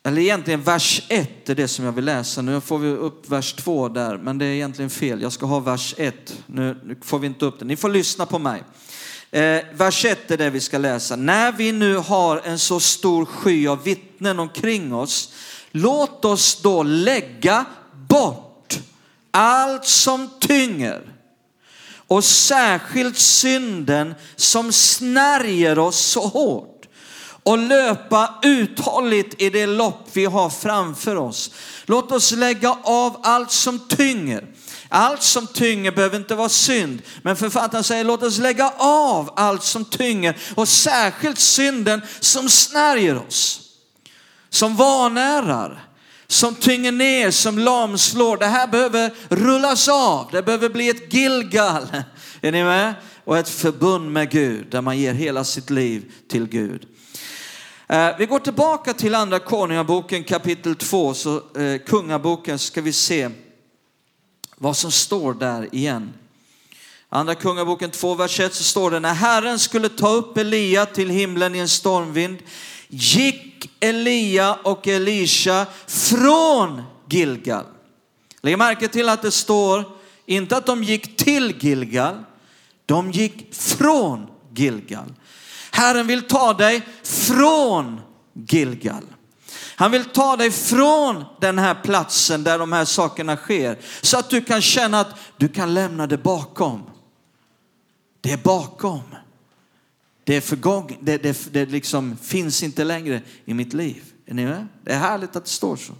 eller 0.03 0.21
egentligen 0.21 0.61
vers 0.61 1.01
1 1.09 1.49
är 1.49 1.55
det 1.55 1.67
som 1.67 1.85
jag 1.85 1.91
vill 1.91 2.05
läsa. 2.05 2.41
Nu 2.41 2.61
får 2.61 2.77
vi 2.77 2.89
upp 2.89 3.29
vers 3.29 3.53
2 3.53 3.89
där, 3.89 4.17
men 4.17 4.37
det 4.37 4.45
är 4.45 4.49
egentligen 4.49 4.89
fel. 4.89 5.21
Jag 5.21 5.31
ska 5.31 5.45
ha 5.45 5.59
vers 5.59 5.95
1. 5.97 6.35
Nu, 6.45 6.77
nu 6.83 6.97
får 7.01 7.19
vi 7.19 7.27
inte 7.27 7.45
upp 7.45 7.59
det. 7.59 7.65
Ni 7.65 7.75
får 7.75 7.89
lyssna 7.89 8.25
på 8.25 8.39
mig. 8.39 8.63
Eh, 9.31 9.61
vers 9.73 10.05
1 10.05 10.31
är 10.31 10.37
det 10.37 10.49
vi 10.49 10.59
ska 10.59 10.77
läsa. 10.77 11.15
När 11.15 11.51
vi 11.51 11.71
nu 11.71 11.95
har 11.95 12.41
en 12.45 12.59
så 12.59 12.79
stor 12.79 13.25
sky 13.25 13.67
av 13.67 13.83
vittnen 13.83 14.39
omkring 14.39 14.93
oss, 14.93 15.33
låt 15.71 16.25
oss 16.25 16.61
då 16.61 16.83
lägga 16.83 17.65
bort 18.09 18.79
allt 19.31 19.85
som 19.85 20.29
tynger 20.39 21.01
och 22.07 22.23
särskilt 22.23 23.17
synden 23.17 24.15
som 24.35 24.71
snärjer 24.71 25.79
oss 25.79 25.99
så 25.99 26.27
hårt 26.27 26.70
och 27.43 27.57
löpa 27.57 28.39
uthålligt 28.41 29.41
i 29.41 29.49
det 29.49 29.65
lopp 29.65 30.07
vi 30.13 30.25
har 30.25 30.49
framför 30.49 31.15
oss. 31.15 31.51
Låt 31.85 32.11
oss 32.11 32.31
lägga 32.31 32.77
av 32.83 33.19
allt 33.23 33.51
som 33.51 33.79
tynger. 33.79 34.47
Allt 34.89 35.21
som 35.21 35.47
tynger 35.47 35.91
behöver 35.91 36.17
inte 36.17 36.35
vara 36.35 36.49
synd, 36.49 37.01
men 37.21 37.35
författaren 37.35 37.83
säger 37.83 38.03
låt 38.03 38.23
oss 38.23 38.37
lägga 38.39 38.73
av 38.77 39.33
allt 39.35 39.63
som 39.63 39.85
tynger 39.85 40.37
och 40.55 40.67
särskilt 40.67 41.39
synden 41.39 42.01
som 42.19 42.49
snärjer 42.49 43.17
oss, 43.27 43.61
som 44.49 44.75
vanärar, 44.75 45.85
som 46.27 46.55
tynger 46.55 46.91
ner, 46.91 47.31
som 47.31 47.59
lamslår. 47.59 48.37
Det 48.37 48.45
här 48.45 48.67
behöver 48.67 49.11
rullas 49.29 49.87
av. 49.87 50.29
Det 50.31 50.43
behöver 50.43 50.69
bli 50.69 50.89
ett 50.89 51.13
Gilgal. 51.13 51.87
Är 52.41 52.51
ni 52.51 52.63
med? 52.63 52.93
Och 53.25 53.37
ett 53.37 53.49
förbund 53.49 54.11
med 54.11 54.31
Gud 54.31 54.67
där 54.71 54.81
man 54.81 54.97
ger 54.97 55.13
hela 55.13 55.43
sitt 55.43 55.69
liv 55.69 56.11
till 56.29 56.47
Gud. 56.47 56.87
Eh, 57.91 58.17
vi 58.17 58.25
går 58.25 58.39
tillbaka 58.39 58.93
till 58.93 59.15
andra 59.15 59.39
konungaboken 59.39 60.23
kapitel 60.23 60.75
2, 60.75 61.13
så 61.13 61.35
eh, 61.59 61.81
kungaboken 61.85 62.59
ska 62.59 62.81
vi 62.81 62.93
se 62.93 63.29
vad 64.57 64.77
som 64.77 64.91
står 64.91 65.33
där 65.33 65.75
igen. 65.75 66.13
Andra 67.09 67.35
kungaboken 67.35 67.91
2, 67.91 68.15
vers 68.15 68.39
1 68.39 68.53
så 68.53 68.63
står 68.63 68.91
det 68.91 68.99
när 68.99 69.13
Herren 69.13 69.59
skulle 69.59 69.89
ta 69.89 70.09
upp 70.09 70.37
Elia 70.37 70.85
till 70.85 71.09
himlen 71.09 71.55
i 71.55 71.59
en 71.59 71.69
stormvind 71.69 72.37
gick 72.87 73.71
Elia 73.79 74.53
och 74.63 74.87
Elisha 74.87 75.65
från 75.87 76.83
Gilgal. 77.09 77.65
Lägg 78.41 78.57
märke 78.57 78.87
till 78.87 79.09
att 79.09 79.21
det 79.21 79.31
står 79.31 79.83
inte 80.25 80.57
att 80.57 80.65
de 80.65 80.83
gick 80.83 81.17
till 81.17 81.55
Gilgal, 81.59 82.23
de 82.85 83.11
gick 83.11 83.55
från 83.55 84.27
Gilgal. 84.53 85.13
Herren 85.81 86.07
vill 86.07 86.21
ta 86.21 86.53
dig 86.53 86.81
från 87.03 88.01
Gilgal. 88.33 89.03
Han 89.75 89.91
vill 89.91 90.05
ta 90.05 90.37
dig 90.37 90.51
från 90.51 91.25
den 91.39 91.59
här 91.59 91.75
platsen 91.83 92.43
där 92.43 92.59
de 92.59 92.71
här 92.71 92.85
sakerna 92.85 93.37
sker 93.37 93.79
så 94.01 94.17
att 94.17 94.29
du 94.29 94.41
kan 94.41 94.61
känna 94.61 94.99
att 94.99 95.15
du 95.37 95.47
kan 95.47 95.73
lämna 95.73 96.07
det 96.07 96.17
bakom. 96.17 96.83
Det 98.21 98.31
är 98.31 98.37
bakom. 98.37 99.01
Det 100.23 100.35
är 100.35 100.41
förgång, 100.41 100.97
det, 101.01 101.17
det, 101.17 101.53
det 101.53 101.65
liksom 101.65 102.17
finns 102.21 102.63
inte 102.63 102.83
längre 102.83 103.21
i 103.45 103.53
mitt 103.53 103.73
liv. 103.73 104.03
Är 104.25 104.33
ni 104.33 104.45
med? 104.45 104.67
Det 104.83 104.91
är 104.91 104.99
härligt 104.99 105.35
att 105.35 105.45
det 105.45 105.51
står 105.51 105.75
så. 105.75 105.93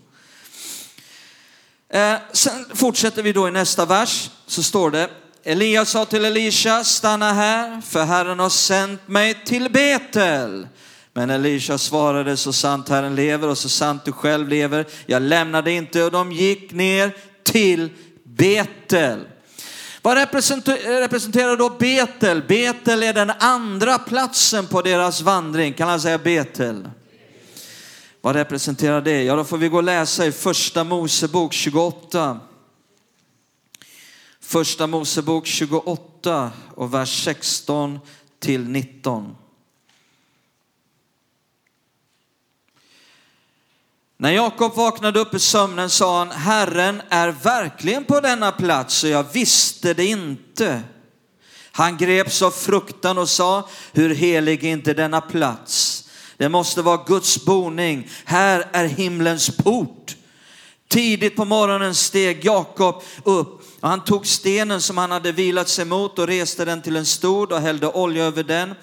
Eh, 1.97 2.17
sen 2.33 2.65
fortsätter 2.73 3.23
vi 3.23 3.33
då 3.33 3.47
i 3.47 3.51
nästa 3.51 3.85
vers 3.85 4.29
så 4.47 4.63
står 4.63 4.91
det 4.91 5.09
Elias 5.43 5.89
sa 5.89 6.05
till 6.05 6.25
Elisha, 6.25 6.83
stanna 6.83 7.33
här, 7.33 7.81
för 7.81 8.03
Herren 8.03 8.39
har 8.39 8.49
sänt 8.49 9.07
mig 9.07 9.43
till 9.45 9.71
Betel. 9.71 10.67
Men 11.13 11.29
Elisha 11.29 11.77
svarade, 11.77 12.37
så 12.37 12.53
sant 12.53 12.89
Herren 12.89 13.15
lever 13.15 13.47
och 13.47 13.57
så 13.57 13.69
sant 13.69 14.05
du 14.05 14.11
själv 14.11 14.47
lever, 14.47 14.85
jag 15.05 15.21
lämnade 15.21 15.71
inte 15.71 16.03
och 16.03 16.11
de 16.11 16.31
gick 16.31 16.71
ner 16.71 17.15
till 17.43 17.89
Betel. 18.23 19.19
Vad 20.01 20.17
representerar 20.17 21.57
då 21.57 21.69
Betel? 21.69 22.41
Betel 22.47 23.03
är 23.03 23.13
den 23.13 23.31
andra 23.39 23.97
platsen 23.97 24.67
på 24.67 24.81
deras 24.81 25.21
vandring. 25.21 25.73
Kan 25.73 25.89
han 25.89 26.01
säga 26.01 26.17
Betel? 26.17 26.89
Vad 28.21 28.35
representerar 28.35 29.01
det? 29.01 29.23
Ja, 29.23 29.35
då 29.35 29.43
får 29.43 29.57
vi 29.57 29.67
gå 29.67 29.77
och 29.77 29.83
läsa 29.83 30.25
i 30.25 30.31
första 30.31 30.83
Mosebok 30.83 31.53
28. 31.53 32.39
Första 34.51 34.87
Mosebok 34.87 35.47
28 35.47 36.51
och 36.75 36.93
vers 36.93 37.23
16 37.23 37.99
till 38.39 38.63
19. 38.67 39.35
När 44.17 44.31
Jakob 44.31 44.75
vaknade 44.75 45.19
upp 45.19 45.33
i 45.33 45.39
sömnen 45.39 45.89
sa 45.89 46.17
han, 46.17 46.31
Herren 46.31 47.01
är 47.09 47.31
verkligen 47.31 48.03
på 48.03 48.19
denna 48.19 48.51
plats 48.51 49.03
och 49.03 49.09
jag 49.09 49.25
visste 49.33 49.93
det 49.93 50.05
inte. 50.05 50.81
Han 51.71 51.97
greps 51.97 52.41
av 52.41 52.51
fruktan 52.51 53.17
och 53.17 53.29
sa, 53.29 53.69
hur 53.93 54.15
helig 54.15 54.63
är 54.63 54.71
inte 54.71 54.93
denna 54.93 55.21
plats? 55.21 56.03
Det 56.37 56.49
måste 56.49 56.81
vara 56.81 57.03
Guds 57.05 57.45
boning. 57.45 58.09
Här 58.25 58.69
är 58.71 58.85
himlens 58.85 59.57
port. 59.57 60.15
Tidigt 60.87 61.35
på 61.35 61.45
morgonen 61.45 61.95
steg 61.95 62.45
Jakob 62.45 63.03
upp 63.23 63.60
och 63.81 63.89
han 63.89 64.03
tog 64.03 64.27
stenen 64.27 64.81
som 64.81 64.97
han 64.97 65.11
hade 65.11 65.31
vilat 65.31 65.69
sig 65.69 65.85
mot 65.85 66.19
och 66.19 66.27
reste 66.27 66.65
den 66.65 66.81
till 66.81 66.95
en 66.95 67.05
stod 67.05 67.51
och 67.51 67.61
hällde 67.61 67.87
olja 67.87 68.23
över 68.23 68.43
den. 68.43 68.75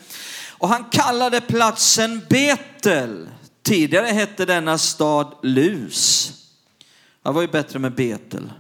Och 0.51 0.69
han 0.69 0.85
kallade 0.85 1.41
platsen 1.41 2.23
Betel. 2.31 3.29
Tidigare 3.63 4.07
hette 4.07 4.45
denna 4.45 4.79
stad 4.79 5.35
Lus. 5.43 6.33
Det 7.23 7.31
var 7.31 7.41
ju 7.43 7.49
bättre 7.49 7.79
med 7.79 7.95
Betel. 7.95 8.53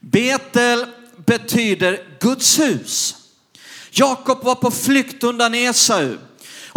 Betel 0.00 0.86
betyder 1.26 2.00
Guds 2.20 2.58
hus. 2.58 3.14
Jakob 3.90 4.44
var 4.44 4.54
på 4.54 4.70
flykt 4.70 5.24
undan 5.24 5.54
Esau. 5.54 6.16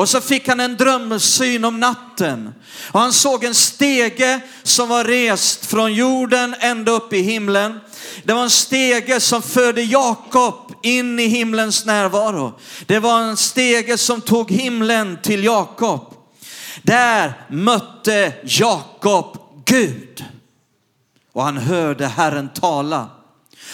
Och 0.01 0.09
så 0.09 0.21
fick 0.21 0.47
han 0.47 0.59
en 0.59 0.77
drömsyn 0.77 1.65
om 1.65 1.79
natten. 1.79 2.53
Och 2.91 2.99
han 2.99 3.13
såg 3.13 3.43
en 3.43 3.55
stege 3.55 4.41
som 4.63 4.89
var 4.89 5.03
rest 5.03 5.65
från 5.65 5.93
jorden 5.93 6.55
ända 6.59 6.91
upp 6.91 7.13
i 7.13 7.21
himlen. 7.21 7.79
Det 8.23 8.33
var 8.33 8.43
en 8.43 8.49
stege 8.49 9.19
som 9.19 9.41
förde 9.41 9.81
Jakob 9.81 10.73
in 10.83 11.19
i 11.19 11.27
himlens 11.27 11.85
närvaro. 11.85 12.59
Det 12.85 12.99
var 12.99 13.21
en 13.21 13.37
stege 13.37 13.97
som 13.97 14.21
tog 14.21 14.51
himlen 14.51 15.17
till 15.23 15.43
Jakob. 15.43 16.13
Där 16.81 17.33
mötte 17.49 18.33
Jakob 18.43 19.37
Gud. 19.65 20.25
Och 21.33 21.43
han 21.43 21.57
hörde 21.57 22.07
Herren 22.07 22.49
tala. 22.49 23.09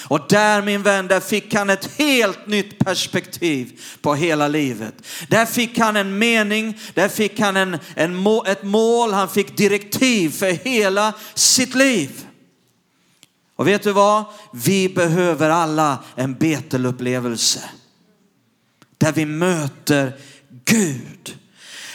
Och 0.03 0.25
där 0.29 0.61
min 0.61 0.83
vän, 0.83 1.07
där 1.07 1.19
fick 1.19 1.53
han 1.53 1.69
ett 1.69 1.89
helt 1.97 2.47
nytt 2.47 2.79
perspektiv 2.79 3.81
på 4.01 4.15
hela 4.15 4.47
livet. 4.47 4.93
Där 5.27 5.45
fick 5.45 5.79
han 5.79 5.95
en 5.95 6.17
mening, 6.17 6.79
där 6.93 7.09
fick 7.09 7.39
han 7.39 7.57
en, 7.57 7.77
en, 7.95 8.27
ett 8.45 8.63
mål, 8.63 9.13
han 9.13 9.29
fick 9.29 9.57
direktiv 9.57 10.29
för 10.29 10.51
hela 10.51 11.13
sitt 11.33 11.75
liv. 11.75 12.25
Och 13.55 13.67
vet 13.67 13.83
du 13.83 13.91
vad? 13.91 14.23
Vi 14.53 14.89
behöver 14.89 15.49
alla 15.49 16.03
en 16.15 16.33
Betelupplevelse. 16.33 17.61
Där 18.97 19.11
vi 19.11 19.25
möter 19.25 20.13
Gud. 20.65 21.37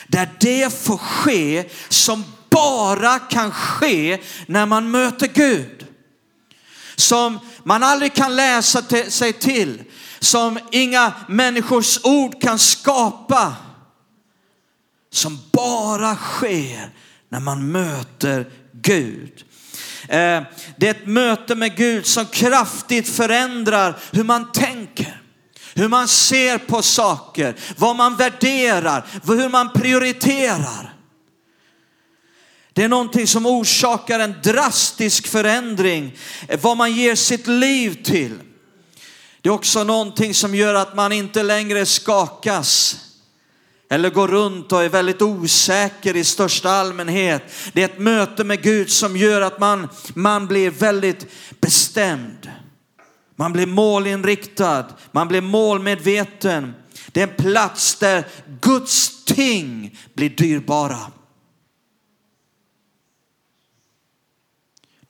Där 0.06 0.28
det 0.40 0.74
får 0.74 0.96
ske 0.96 1.64
som 1.88 2.24
bara 2.50 3.18
kan 3.18 3.50
ske 3.50 4.18
när 4.46 4.66
man 4.66 4.90
möter 4.90 5.26
Gud. 5.26 5.86
Som 6.96 7.38
man 7.64 7.82
aldrig 7.82 8.14
kan 8.14 8.36
läsa 8.36 8.82
sig 9.08 9.32
till. 9.32 9.82
Som 10.20 10.58
inga 10.70 11.12
människors 11.28 11.98
ord 12.04 12.42
kan 12.42 12.58
skapa. 12.58 13.54
Som 15.12 15.38
bara 15.52 16.16
sker 16.16 16.90
när 17.28 17.40
man 17.40 17.72
möter 17.72 18.50
Gud. 18.72 19.44
Eh, 20.08 20.42
det 20.76 20.86
är 20.86 20.90
ett 20.90 21.06
möte 21.06 21.54
med 21.54 21.76
Gud 21.76 22.06
som 22.06 22.26
kraftigt 22.26 23.08
förändrar 23.08 23.98
hur 24.12 24.24
man 24.24 24.52
tänker. 24.52 25.22
Hur 25.74 25.88
man 25.88 26.08
ser 26.08 26.58
på 26.58 26.82
saker, 26.82 27.54
vad 27.76 27.96
man 27.96 28.16
värderar, 28.16 29.06
hur 29.26 29.48
man 29.48 29.72
prioriterar. 29.72 30.91
Det 32.72 32.84
är 32.84 32.88
någonting 32.88 33.26
som 33.26 33.46
orsakar 33.46 34.20
en 34.20 34.34
drastisk 34.42 35.26
förändring, 35.26 36.16
vad 36.62 36.76
man 36.76 36.92
ger 36.92 37.14
sitt 37.14 37.46
liv 37.46 38.02
till. 38.04 38.38
Det 39.40 39.48
är 39.48 39.52
också 39.52 39.84
någonting 39.84 40.34
som 40.34 40.54
gör 40.54 40.74
att 40.74 40.96
man 40.96 41.12
inte 41.12 41.42
längre 41.42 41.86
skakas 41.86 42.96
eller 43.90 44.10
går 44.10 44.28
runt 44.28 44.72
och 44.72 44.82
är 44.82 44.88
väldigt 44.88 45.22
osäker 45.22 46.16
i 46.16 46.24
största 46.24 46.70
allmänhet. 46.70 47.42
Det 47.72 47.80
är 47.82 47.84
ett 47.84 47.98
möte 47.98 48.44
med 48.44 48.62
Gud 48.62 48.90
som 48.90 49.16
gör 49.16 49.40
att 49.40 49.60
man, 49.60 49.88
man 50.14 50.46
blir 50.46 50.70
väldigt 50.70 51.26
bestämd. 51.60 52.50
Man 53.36 53.52
blir 53.52 53.66
målinriktad, 53.66 54.86
man 55.10 55.28
blir 55.28 55.40
målmedveten. 55.40 56.74
Det 57.12 57.22
är 57.22 57.28
en 57.28 57.36
plats 57.36 57.94
där 57.94 58.24
Guds 58.60 59.24
ting 59.24 59.98
blir 60.14 60.30
dyrbara. 60.30 60.98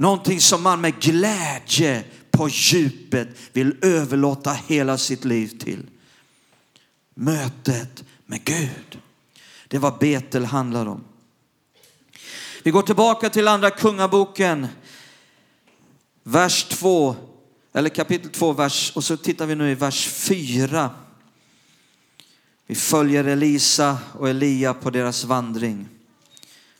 Någonting 0.02 0.40
som 0.40 0.62
man 0.62 0.80
med 0.80 1.00
glädje 1.00 2.04
på 2.30 2.48
djupet 2.48 3.28
vill 3.52 3.76
överlåta 3.82 4.52
hela 4.52 4.98
sitt 4.98 5.24
liv 5.24 5.58
till. 5.58 5.86
Mötet 7.14 8.04
med 8.26 8.44
Gud. 8.44 9.00
Det 9.68 9.76
är 9.76 9.80
vad 9.80 9.98
Betel 9.98 10.44
handlar 10.44 10.86
om. 10.86 11.04
Vi 12.62 12.70
går 12.70 12.82
tillbaka 12.82 13.30
till 13.30 13.48
andra 13.48 13.70
kungaboken, 13.70 14.66
vers 16.22 16.64
2 16.64 17.16
eller 17.72 17.88
kapitel 17.88 18.30
2, 18.30 18.52
vers, 18.52 18.92
och 18.94 19.04
så 19.04 19.16
tittar 19.16 19.46
vi 19.46 19.54
nu 19.54 19.70
i 19.70 19.74
vers 19.74 20.08
4. 20.08 20.90
Vi 22.66 22.74
följer 22.74 23.24
Elisa 23.24 23.98
och 24.18 24.28
Elia 24.28 24.74
på 24.74 24.90
deras 24.90 25.24
vandring. 25.24 25.88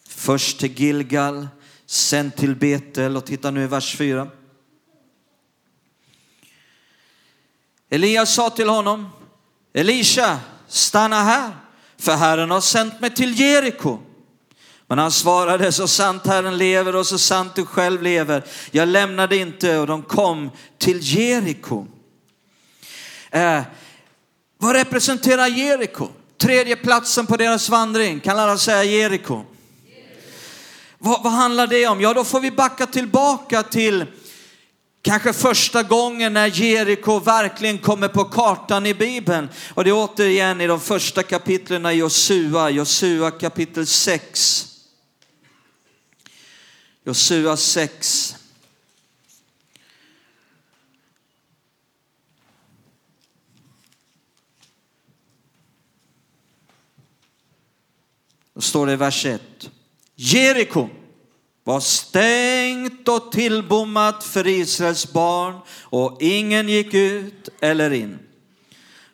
Först 0.09 0.59
till 0.59 0.81
Gilgal, 0.81 1.49
Sänd 1.93 2.37
till 2.37 2.57
Betel 2.57 3.17
och 3.17 3.27
titta 3.27 3.51
nu 3.51 3.65
i 3.65 3.67
vers 3.67 3.97
4. 3.97 4.29
Elias 7.91 8.35
sa 8.35 8.51
till 8.51 8.69
honom, 8.69 9.09
Elisha, 9.73 10.41
stanna 10.69 11.23
här, 11.23 11.51
för 11.99 12.13
Herren 12.13 12.51
har 12.51 12.61
sänt 12.61 13.01
mig 13.01 13.15
till 13.15 13.41
Jeriko. 13.41 13.99
Men 14.87 14.99
han 14.99 15.13
svarade, 15.13 15.73
så 15.73 15.89
sant 15.89 16.27
Herren 16.27 16.59
lever 16.59 16.97
och 16.97 17.07
så 17.07 17.19
sant 17.19 17.55
du 17.55 17.67
själv 17.67 18.03
lever. 18.03 18.45
Jag 18.71 18.89
lämnade 18.89 19.37
inte 19.37 19.79
och 19.79 19.87
de 19.87 20.03
kom 20.03 20.51
till 20.79 20.99
Jeriko. 21.01 21.87
Eh, 23.31 23.63
vad 24.59 24.77
representerar 24.77 25.47
Jeriko? 25.47 26.09
Tredje 26.39 26.77
platsen 26.77 27.27
på 27.27 27.37
deras 27.37 27.69
vandring. 27.69 28.21
Kan 28.21 28.39
alla 28.39 28.59
säga 28.59 28.85
Jeriko? 28.85 29.45
Vad, 31.05 31.23
vad 31.23 31.33
handlar 31.33 31.67
det 31.67 31.87
om? 31.87 32.01
Ja, 32.01 32.15
då 32.15 32.25
får 32.25 32.41
vi 32.41 32.51
backa 32.51 32.87
tillbaka 32.87 33.63
till 33.63 34.07
Kanske 35.03 35.33
första 35.33 35.83
gången 35.83 36.33
när 36.33 36.47
Jeriko 36.47 37.19
verkligen 37.19 37.79
kommer 37.79 38.09
på 38.09 38.25
kartan 38.25 38.87
i 38.87 38.95
Bibeln. 38.95 39.49
Och 39.75 39.85
det 39.85 39.91
är 39.91 39.95
återigen 39.95 40.61
i 40.61 40.67
de 40.67 40.81
första 40.81 41.23
kapitlen 41.23 41.87
i 41.87 41.93
Josua, 41.93 42.71
Josua 42.71 43.31
kapitel 43.31 43.87
6. 43.87 44.67
Josua 47.05 47.57
6. 47.57 48.37
Då 58.55 58.61
står 58.61 58.87
det 58.87 58.93
i 58.93 58.97
vers 58.97 59.27
1. 59.27 59.41
Jeriko 60.25 60.89
var 61.65 61.81
stängt 61.81 63.09
och 63.09 63.33
tillbommat 63.33 64.25
för 64.25 64.47
Israels 64.47 65.13
barn 65.13 65.55
och 65.83 66.23
ingen 66.23 66.69
gick 66.69 66.95
ut 66.95 67.49
eller 67.61 67.91
in. 67.91 68.19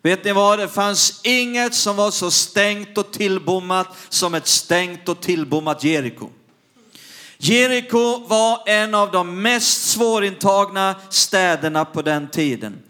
Vet 0.02 0.24
ni 0.24 0.32
vad? 0.32 0.58
Det 0.58 0.68
fanns 0.68 1.20
inget 1.24 1.74
som 1.74 1.96
var 1.96 2.10
så 2.10 2.30
stängt 2.30 2.98
och 2.98 3.12
tillbommat 3.12 3.96
som 4.08 4.34
ett 4.34 4.46
stängt 4.46 5.08
och 5.08 5.20
tillbommat 5.20 5.84
Jeriko. 5.84 6.28
Jeriko 7.38 8.26
var 8.26 8.62
en 8.68 8.94
av 8.94 9.10
de 9.10 9.42
mest 9.42 9.90
svårintagna 9.90 10.94
städerna 11.10 11.84
på 11.84 12.02
den 12.02 12.28
tiden. 12.28 12.82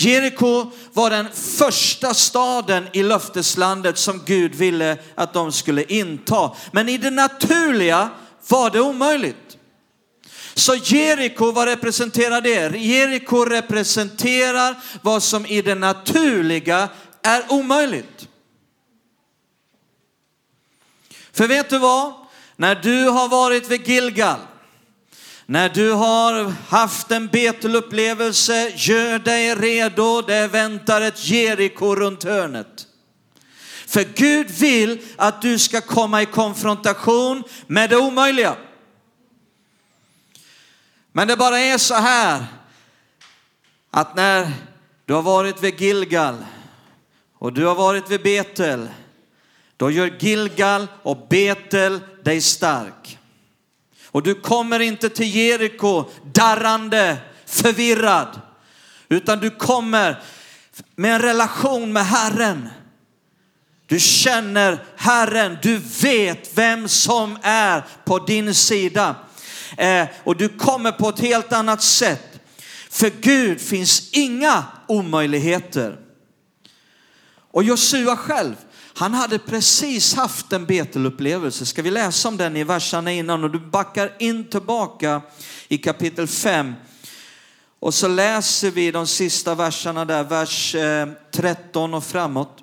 Jeriko 0.00 0.70
var 0.92 1.10
den 1.10 1.26
första 1.34 2.14
staden 2.14 2.88
i 2.92 3.02
löfteslandet 3.02 3.98
som 3.98 4.22
Gud 4.26 4.54
ville 4.54 4.98
att 5.14 5.32
de 5.32 5.52
skulle 5.52 5.84
inta. 5.84 6.52
Men 6.72 6.88
i 6.88 6.98
det 6.98 7.10
naturliga 7.10 8.10
var 8.48 8.70
det 8.70 8.80
omöjligt. 8.80 9.58
Så 10.54 10.74
Jeriko, 10.74 11.52
vad 11.52 11.68
representerar 11.68 12.40
det? 12.40 12.78
Jeriko 12.78 13.44
representerar 13.44 14.76
vad 15.02 15.22
som 15.22 15.46
i 15.46 15.62
det 15.62 15.74
naturliga 15.74 16.88
är 17.22 17.52
omöjligt. 17.52 18.28
För 21.32 21.48
vet 21.48 21.70
du 21.70 21.78
vad? 21.78 22.12
När 22.56 22.74
du 22.74 23.08
har 23.08 23.28
varit 23.28 23.70
vid 23.70 23.88
Gilgal, 23.88 24.38
när 25.50 25.68
du 25.68 25.92
har 25.92 26.54
haft 26.68 27.10
en 27.10 27.26
Betelupplevelse, 27.26 28.72
gör 28.76 29.18
dig 29.18 29.54
redo, 29.54 30.22
det 30.22 30.48
väntar 30.48 31.00
ett 31.00 31.28
Jeriko 31.28 31.94
runt 31.94 32.24
hörnet. 32.24 32.86
För 33.86 34.04
Gud 34.04 34.50
vill 34.50 34.98
att 35.16 35.42
du 35.42 35.58
ska 35.58 35.80
komma 35.80 36.22
i 36.22 36.26
konfrontation 36.26 37.44
med 37.66 37.90
det 37.90 37.96
omöjliga. 37.96 38.56
Men 41.12 41.28
det 41.28 41.36
bara 41.36 41.58
är 41.58 41.78
så 41.78 41.94
här 41.94 42.44
att 43.90 44.16
när 44.16 44.52
du 45.04 45.14
har 45.14 45.22
varit 45.22 45.62
vid 45.62 45.80
Gilgal 45.80 46.44
och 47.38 47.52
du 47.52 47.66
har 47.66 47.74
varit 47.74 48.10
vid 48.10 48.22
Betel, 48.22 48.88
då 49.76 49.90
gör 49.90 50.16
Gilgal 50.18 50.86
och 51.02 51.26
Betel 51.28 52.00
dig 52.24 52.40
stark. 52.40 53.17
Och 54.10 54.22
du 54.22 54.34
kommer 54.34 54.80
inte 54.80 55.08
till 55.08 55.36
Jeriko 55.36 56.04
darrande, 56.34 57.16
förvirrad, 57.46 58.40
utan 59.08 59.38
du 59.38 59.50
kommer 59.50 60.22
med 60.96 61.14
en 61.14 61.22
relation 61.22 61.92
med 61.92 62.06
Herren. 62.06 62.68
Du 63.86 64.00
känner 64.00 64.84
Herren, 64.96 65.58
du 65.62 65.78
vet 66.02 66.58
vem 66.58 66.88
som 66.88 67.38
är 67.42 67.84
på 68.04 68.18
din 68.18 68.54
sida. 68.54 69.16
Eh, 69.76 70.06
och 70.24 70.36
du 70.36 70.48
kommer 70.48 70.92
på 70.92 71.08
ett 71.08 71.20
helt 71.20 71.52
annat 71.52 71.82
sätt. 71.82 72.40
För 72.90 73.10
Gud 73.20 73.60
finns 73.60 74.10
inga 74.12 74.64
omöjligheter. 74.86 75.96
Och 77.50 77.64
Josua 77.64 78.16
själv, 78.16 78.54
han 78.98 79.14
hade 79.14 79.38
precis 79.38 80.14
haft 80.14 80.52
en 80.52 80.66
Betelupplevelse. 80.66 81.66
Ska 81.66 81.82
vi 81.82 81.90
läsa 81.90 82.28
om 82.28 82.36
den 82.36 82.56
i 82.56 82.64
verserna 82.64 83.12
innan? 83.12 83.44
Och 83.44 83.50
du 83.50 83.58
backar 83.58 84.12
in 84.18 84.50
tillbaka 84.50 85.22
i 85.68 85.78
kapitel 85.78 86.26
5. 86.26 86.74
Och 87.80 87.94
så 87.94 88.08
läser 88.08 88.70
vi 88.70 88.90
de 88.90 89.06
sista 89.06 89.54
verserna 89.54 90.04
där, 90.04 90.24
vers 90.24 90.74
eh, 90.74 91.08
13 91.30 91.94
och 91.94 92.04
framåt. 92.04 92.58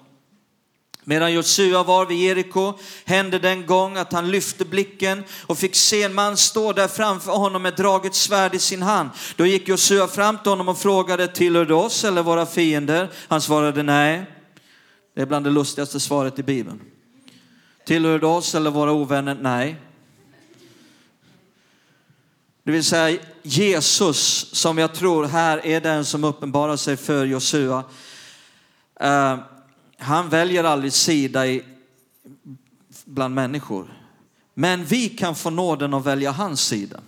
Medan 1.04 1.34
Josua 1.34 1.84
var 1.84 2.06
vid 2.06 2.17
Jeriko 2.17 2.74
hände 3.06 3.39
den 3.39 3.65
gång 3.65 3.98
att 3.98 4.13
han 4.13 4.32
lyfte 4.32 4.65
blicken 4.65 5.24
och 5.45 5.58
fick 5.58 5.76
se 5.76 6.04
en 6.04 6.13
man 6.13 6.38
stå 6.38 6.74
där 6.74 6.88
framför 6.88 7.32
honom 7.32 7.62
med 7.62 7.76
draget 7.76 8.15
svärd 8.15 8.56
i 8.56 8.60
sin 8.60 8.82
hand. 8.82 9.10
Då 9.36 9.45
gick 9.45 9.67
Josua 9.67 10.08
fram 10.08 10.38
till 10.38 10.50
honom 10.50 10.69
och 10.69 10.78
frågade, 10.78 11.28
tillhör 11.28 11.65
du 11.65 11.74
oss 11.74 12.04
eller 12.04 12.24
våra 12.24 12.45
fiender? 12.45 13.10
Han 13.28 13.41
svarade 13.41 13.84
nej. 13.84 14.35
Det 15.15 15.21
är 15.21 15.25
bland 15.25 15.45
det 15.45 15.51
lustigaste 15.51 15.99
svaret 15.99 16.39
i 16.39 16.43
Bibeln. 16.43 16.82
Tillhör 17.86 18.19
du 18.19 18.28
oss 18.28 18.56
eller 18.56 18.71
våra 18.71 18.91
ovänner? 18.91 19.38
Nej. 19.41 19.75
Det 22.63 22.71
vill 22.71 22.84
säga 22.84 23.19
Jesus 23.43 24.49
som 24.54 24.78
jag 24.78 24.93
tror 24.93 25.25
här 25.25 25.65
är 25.65 25.82
den 25.82 26.06
som 26.06 26.23
uppenbarar 26.23 26.75
sig 26.75 26.97
för 26.97 27.25
Josua. 27.25 27.84
Uh, 29.04 29.38
han 29.97 30.30
väljer 30.30 30.63
aldrig 30.63 30.93
sida 30.93 31.47
i, 31.47 31.63
bland 33.06 33.36
människor. 33.36 33.93
Men 34.54 34.86
vi 34.86 35.10
kan 35.10 35.36
få 35.36 35.49
nåden 35.49 35.93
att 35.93 36.06
välja 36.06 36.32
hans 36.32 36.62
sida. 36.62 36.99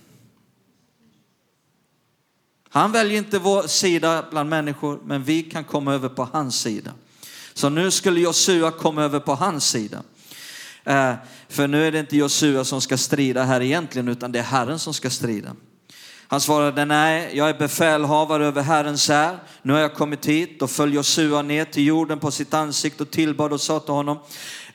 Han 2.70 2.91
väljer 2.91 3.17
inte 3.17 3.39
vår 3.39 3.63
sida 3.63 4.26
bland 4.32 4.50
människor, 4.50 5.00
men 5.06 5.24
vi 5.24 5.43
kan 5.43 5.63
komma 5.63 5.93
över 5.93 6.10
på 6.10 6.24
hans 6.34 6.60
sida. 6.60 6.93
Så 7.58 7.70
nu 7.70 7.91
skulle 7.91 8.20
Josua 8.20 8.72
komma 8.72 9.04
över 9.04 9.20
på 9.20 9.36
hans 9.36 9.70
sida. 9.70 10.04
Eh, 10.84 11.13
för 11.50 11.67
nu 11.67 11.88
är 11.88 11.91
det 11.91 12.00
inte 12.00 12.17
Josua 12.17 12.63
som 12.63 12.82
ska 12.82 12.98
strida 12.98 13.43
här 13.43 13.62
egentligen, 13.62 14.08
utan 14.08 14.32
det 14.32 14.39
är 14.39 14.43
Herren 14.43 14.80
som 14.80 14.93
ska 14.93 15.10
strida. 15.10 15.56
Han 16.28 16.41
svarade, 16.41 16.86
nej, 16.86 17.32
jag 17.34 17.50
är 17.50 17.54
befälhavare 17.54 18.46
över 18.46 18.62
Herrens 18.62 19.10
här. 19.10 19.38
Nu 19.62 19.74
har 19.74 19.80
jag 19.80 19.93
kommit 19.93 20.26
hit. 20.26 20.60
Då 20.60 20.67
föll 20.67 20.93
Josua 20.93 21.41
ner 21.41 21.65
till 21.65 21.86
jorden 21.86 22.20
på 22.20 22.32
sitt 22.32 22.54
ansikte 22.54 23.04
och 23.04 23.12
tillbad 23.12 23.54
och 23.54 23.62
sa 23.62 23.80
till 23.80 23.93
honom, 23.93 24.20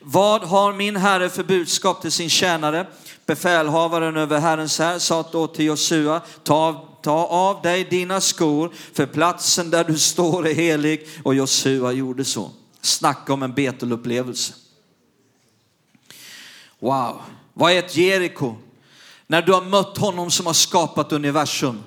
vad 0.01 0.41
har 0.41 0.73
min 0.73 0.95
herre 0.95 1.29
för 1.29 1.43
budskap 1.43 2.01
till 2.01 2.11
sin 2.11 2.29
tjänare? 2.29 2.87
Befälhavaren 3.25 4.17
över 4.17 4.39
Herrens 4.39 4.79
här 4.79 4.99
sa 4.99 5.29
då 5.31 5.47
till 5.47 5.65
Josua, 5.65 6.21
ta, 6.43 6.89
ta 7.03 7.25
av 7.25 7.61
dig 7.61 7.83
dina 7.83 8.21
skor, 8.21 8.71
för 8.93 9.05
platsen 9.05 9.69
där 9.69 9.83
du 9.83 9.97
står 9.97 10.47
är 10.47 10.53
helig. 10.53 11.07
Och 11.23 11.35
Josua 11.35 11.91
gjorde 11.91 12.25
så. 12.25 12.51
Snacka 12.83 13.33
om 13.33 13.43
en 13.43 13.53
Betelupplevelse. 13.53 14.53
Wow, 16.79 17.21
vad 17.53 17.71
är 17.71 17.79
ett 17.79 17.95
Jeriko? 17.95 18.55
När 19.27 19.41
du 19.41 19.53
har 19.53 19.61
mött 19.61 19.97
honom 19.97 20.31
som 20.31 20.45
har 20.45 20.53
skapat 20.53 21.11
universum. 21.11 21.83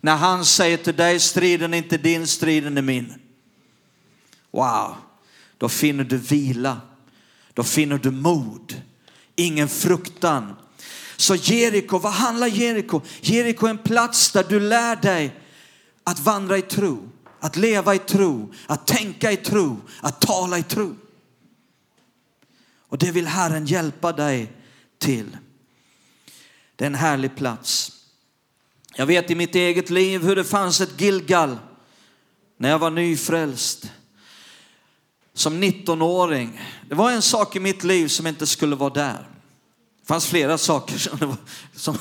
När 0.00 0.16
han 0.16 0.44
säger 0.44 0.76
till 0.76 0.96
dig, 0.96 1.20
striden 1.20 1.74
är 1.74 1.78
inte 1.78 1.98
din, 1.98 2.26
striden 2.26 2.78
är 2.78 2.82
min. 2.82 3.14
Wow, 4.50 4.94
då 5.58 5.68
finner 5.68 6.04
du 6.04 6.16
vila. 6.16 6.80
Då 7.54 7.62
finner 7.62 7.98
du 7.98 8.10
mod. 8.10 8.82
Ingen 9.36 9.68
fruktan. 9.68 10.56
Så 11.16 11.34
Jeriko, 11.34 11.98
vad 11.98 12.12
handlar 12.12 12.46
Jeriko? 12.46 13.00
Jeriko 13.20 13.66
är 13.66 13.70
en 13.70 13.78
plats 13.78 14.32
där 14.32 14.44
du 14.48 14.60
lär 14.60 14.96
dig 14.96 15.40
att 16.04 16.20
vandra 16.20 16.58
i 16.58 16.62
tro, 16.62 17.08
att 17.42 17.56
leva 17.56 17.94
i 17.94 17.98
tro, 17.98 18.52
att 18.66 18.86
tänka 18.86 19.32
i 19.32 19.36
tro, 19.36 19.76
att 20.00 20.20
tala 20.20 20.58
i 20.58 20.62
tro. 20.62 20.96
Och 22.78 22.98
det 22.98 23.10
vill 23.10 23.26
Herren 23.26 23.66
hjälpa 23.66 24.12
dig 24.12 24.52
till. 24.98 25.36
Det 26.76 26.84
är 26.84 26.86
en 26.86 26.94
härlig 26.94 27.36
plats. 27.36 27.92
Jag 28.94 29.06
vet 29.06 29.30
i 29.30 29.34
mitt 29.34 29.54
eget 29.54 29.90
liv 29.90 30.22
hur 30.22 30.36
det 30.36 30.44
fanns 30.44 30.80
ett 30.80 31.00
Gilgal 31.00 31.58
när 32.56 32.68
jag 32.68 32.78
var 32.78 32.90
nyfrälst. 32.90 33.92
Som 35.34 35.62
19-åring. 35.62 36.60
Det 36.88 36.94
var 36.94 37.10
en 37.10 37.22
sak 37.22 37.56
i 37.56 37.60
mitt 37.60 37.84
liv 37.84 38.08
som 38.08 38.26
inte 38.26 38.46
skulle 38.46 38.76
vara 38.76 38.90
där. 38.90 39.31
Det 40.02 40.06
fanns 40.06 40.26
flera 40.26 40.58
saker 40.58 40.98
som, 40.98 41.36
som 41.74 41.96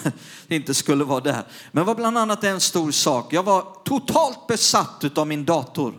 inte 0.48 0.74
skulle 0.74 1.04
vara 1.04 1.20
där. 1.20 1.44
Men 1.72 1.82
det 1.82 1.88
var 1.88 1.96
bland 1.96 2.18
annat 2.18 2.44
en 2.44 2.60
stor 2.60 2.92
sak. 2.92 3.34
Jag 3.34 3.44
var 3.44 3.66
totalt 3.86 4.48
besatt 4.48 5.18
av 5.18 5.28
min 5.28 5.46
dator. 5.46 5.94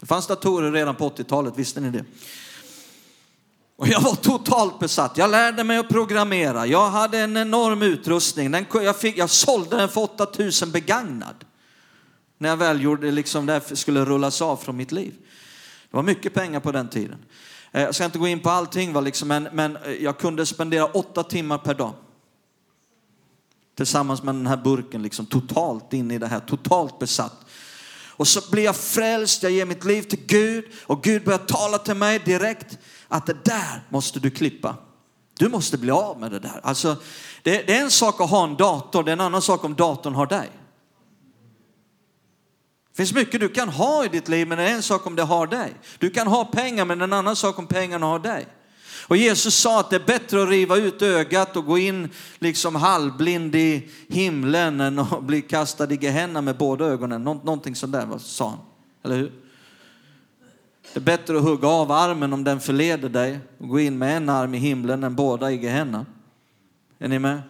Det 0.00 0.06
fanns 0.06 0.26
datorer 0.26 0.72
redan 0.72 0.94
på 0.94 1.08
80-talet, 1.08 1.56
visste 1.56 1.80
ni 1.80 1.90
det? 1.90 2.04
Och 3.76 3.88
jag 3.88 4.00
var 4.00 4.14
totalt 4.14 4.78
besatt. 4.78 5.16
Jag 5.16 5.30
lärde 5.30 5.64
mig 5.64 5.78
att 5.78 5.88
programmera. 5.88 6.66
Jag 6.66 6.90
hade 6.90 7.18
en 7.18 7.36
enorm 7.36 7.82
utrustning. 7.82 8.50
Den, 8.50 8.66
jag, 8.72 8.96
fick, 8.96 9.18
jag 9.18 9.30
sålde 9.30 9.76
den 9.76 9.88
för 9.88 10.00
8000 10.00 10.70
begagnad. 10.70 11.44
När 12.38 12.48
jag 12.48 12.56
väl 12.56 12.82
gjorde 12.82 13.10
liksom 13.10 13.46
det 13.46 13.76
skulle 13.76 14.04
rullas 14.04 14.42
av 14.42 14.56
från 14.56 14.76
mitt 14.76 14.92
liv. 14.92 15.14
Det 15.90 15.96
var 15.96 16.02
mycket 16.02 16.34
pengar 16.34 16.60
på 16.60 16.72
den 16.72 16.88
tiden. 16.88 17.18
Eh, 17.72 17.82
jag 17.82 17.94
ska 17.94 18.04
inte 18.04 18.18
gå 18.18 18.28
in 18.28 18.40
på 18.40 18.50
allting, 18.50 18.92
va, 18.92 19.00
liksom, 19.00 19.28
men, 19.28 19.48
men 19.52 19.76
eh, 19.76 19.92
jag 19.92 20.18
kunde 20.18 20.46
spendera 20.46 20.86
åtta 20.86 21.22
timmar 21.22 21.58
per 21.58 21.74
dag. 21.74 21.92
Tillsammans 23.76 24.22
med 24.22 24.34
den 24.34 24.46
här 24.46 24.56
burken, 24.56 25.02
liksom, 25.02 25.26
totalt 25.26 25.92
in 25.92 26.10
i 26.10 26.18
det 26.18 26.26
här, 26.26 26.40
totalt 26.40 26.98
besatt. 26.98 27.46
Och 28.22 28.28
så 28.28 28.50
blir 28.50 28.64
jag 28.64 28.76
frälst, 28.76 29.42
jag 29.42 29.52
ger 29.52 29.66
mitt 29.66 29.84
liv 29.84 30.02
till 30.02 30.26
Gud 30.26 30.64
och 30.86 31.02
Gud 31.02 31.24
börjar 31.24 31.38
tala 31.38 31.78
till 31.78 31.94
mig 31.94 32.18
direkt 32.18 32.78
att 33.08 33.26
det 33.26 33.44
där 33.44 33.86
måste 33.88 34.20
du 34.20 34.30
klippa. 34.30 34.76
Du 35.38 35.48
måste 35.48 35.78
bli 35.78 35.90
av 35.90 36.20
med 36.20 36.30
det 36.30 36.38
där. 36.38 36.60
Alltså, 36.62 36.96
det, 37.42 37.66
det 37.66 37.76
är 37.76 37.82
en 37.82 37.90
sak 37.90 38.20
att 38.20 38.30
ha 38.30 38.44
en 38.44 38.56
dator, 38.56 39.02
det 39.02 39.10
är 39.10 39.12
en 39.12 39.20
annan 39.20 39.42
sak 39.42 39.64
om 39.64 39.74
datorn 39.74 40.14
har 40.14 40.26
dig. 40.26 40.50
Det 42.92 42.96
finns 42.96 43.14
mycket 43.14 43.40
du 43.40 43.48
kan 43.48 43.68
ha 43.68 44.04
i 44.04 44.08
ditt 44.08 44.28
liv, 44.28 44.48
men 44.48 44.58
det 44.58 44.64
är 44.64 44.74
en 44.74 44.82
sak 44.82 45.06
om 45.06 45.16
det 45.16 45.22
har 45.22 45.46
dig. 45.46 45.74
Du 45.98 46.10
kan 46.10 46.26
ha 46.26 46.44
pengar, 46.44 46.84
men 46.84 47.00
en 47.00 47.12
annan 47.12 47.36
sak 47.36 47.58
om 47.58 47.66
pengarna 47.66 48.06
har 48.06 48.18
dig. 48.18 48.46
Och 49.06 49.16
Jesus 49.16 49.54
sa 49.54 49.80
att 49.80 49.90
det 49.90 49.96
är 49.96 50.06
bättre 50.06 50.42
att 50.42 50.48
riva 50.48 50.76
ut 50.76 51.02
ögat 51.02 51.56
och 51.56 51.64
gå 51.64 51.78
in 51.78 52.08
liksom 52.38 52.74
halvblind 52.74 53.54
i 53.54 53.90
himlen 54.08 54.80
än 54.80 54.98
att 54.98 55.22
bli 55.22 55.42
kastad 55.42 55.92
i 55.92 55.98
Gehenna 56.02 56.40
med 56.40 56.56
båda 56.56 56.84
ögonen. 56.84 57.24
Nå 57.24 57.34
någonting 57.34 57.74
sånt 57.74 57.92
där 57.92 58.18
sa 58.18 58.48
han, 58.48 58.58
eller 59.02 59.16
hur? 59.16 59.32
Det 60.92 60.98
är 60.98 61.04
bättre 61.04 61.36
att 61.36 61.42
hugga 61.42 61.68
av 61.68 61.92
armen 61.92 62.32
om 62.32 62.44
den 62.44 62.60
förleder 62.60 63.08
dig 63.08 63.40
och 63.58 63.68
gå 63.68 63.80
in 63.80 63.98
med 63.98 64.16
en 64.16 64.28
arm 64.28 64.54
i 64.54 64.58
himlen 64.58 65.04
än 65.04 65.14
båda 65.14 65.52
i 65.52 65.62
Gehenna. 65.62 66.06
Är 66.98 67.08
ni 67.08 67.18
med? 67.18 67.42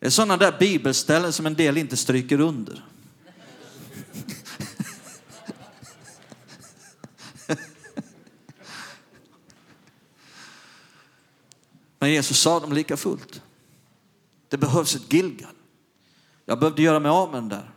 Det 0.00 0.06
är 0.06 0.10
sådana 0.10 0.36
där 0.36 0.56
bibelställen 0.58 1.32
som 1.32 1.46
en 1.46 1.54
del 1.54 1.76
inte 1.76 1.96
stryker 1.96 2.40
under. 2.40 2.84
Men 12.04 12.12
Jesus 12.12 12.38
sa 12.38 12.60
dem 12.60 12.72
lika 12.72 12.96
fullt. 12.96 13.42
Det 14.48 14.56
behövs 14.56 14.94
ett 14.94 15.12
Gilgal. 15.12 15.50
Jag 16.44 16.58
behövde 16.58 16.82
göra 16.82 17.00
mig 17.00 17.10
av 17.10 17.30
med 17.30 17.42
den 17.42 17.48
där. 17.48 17.70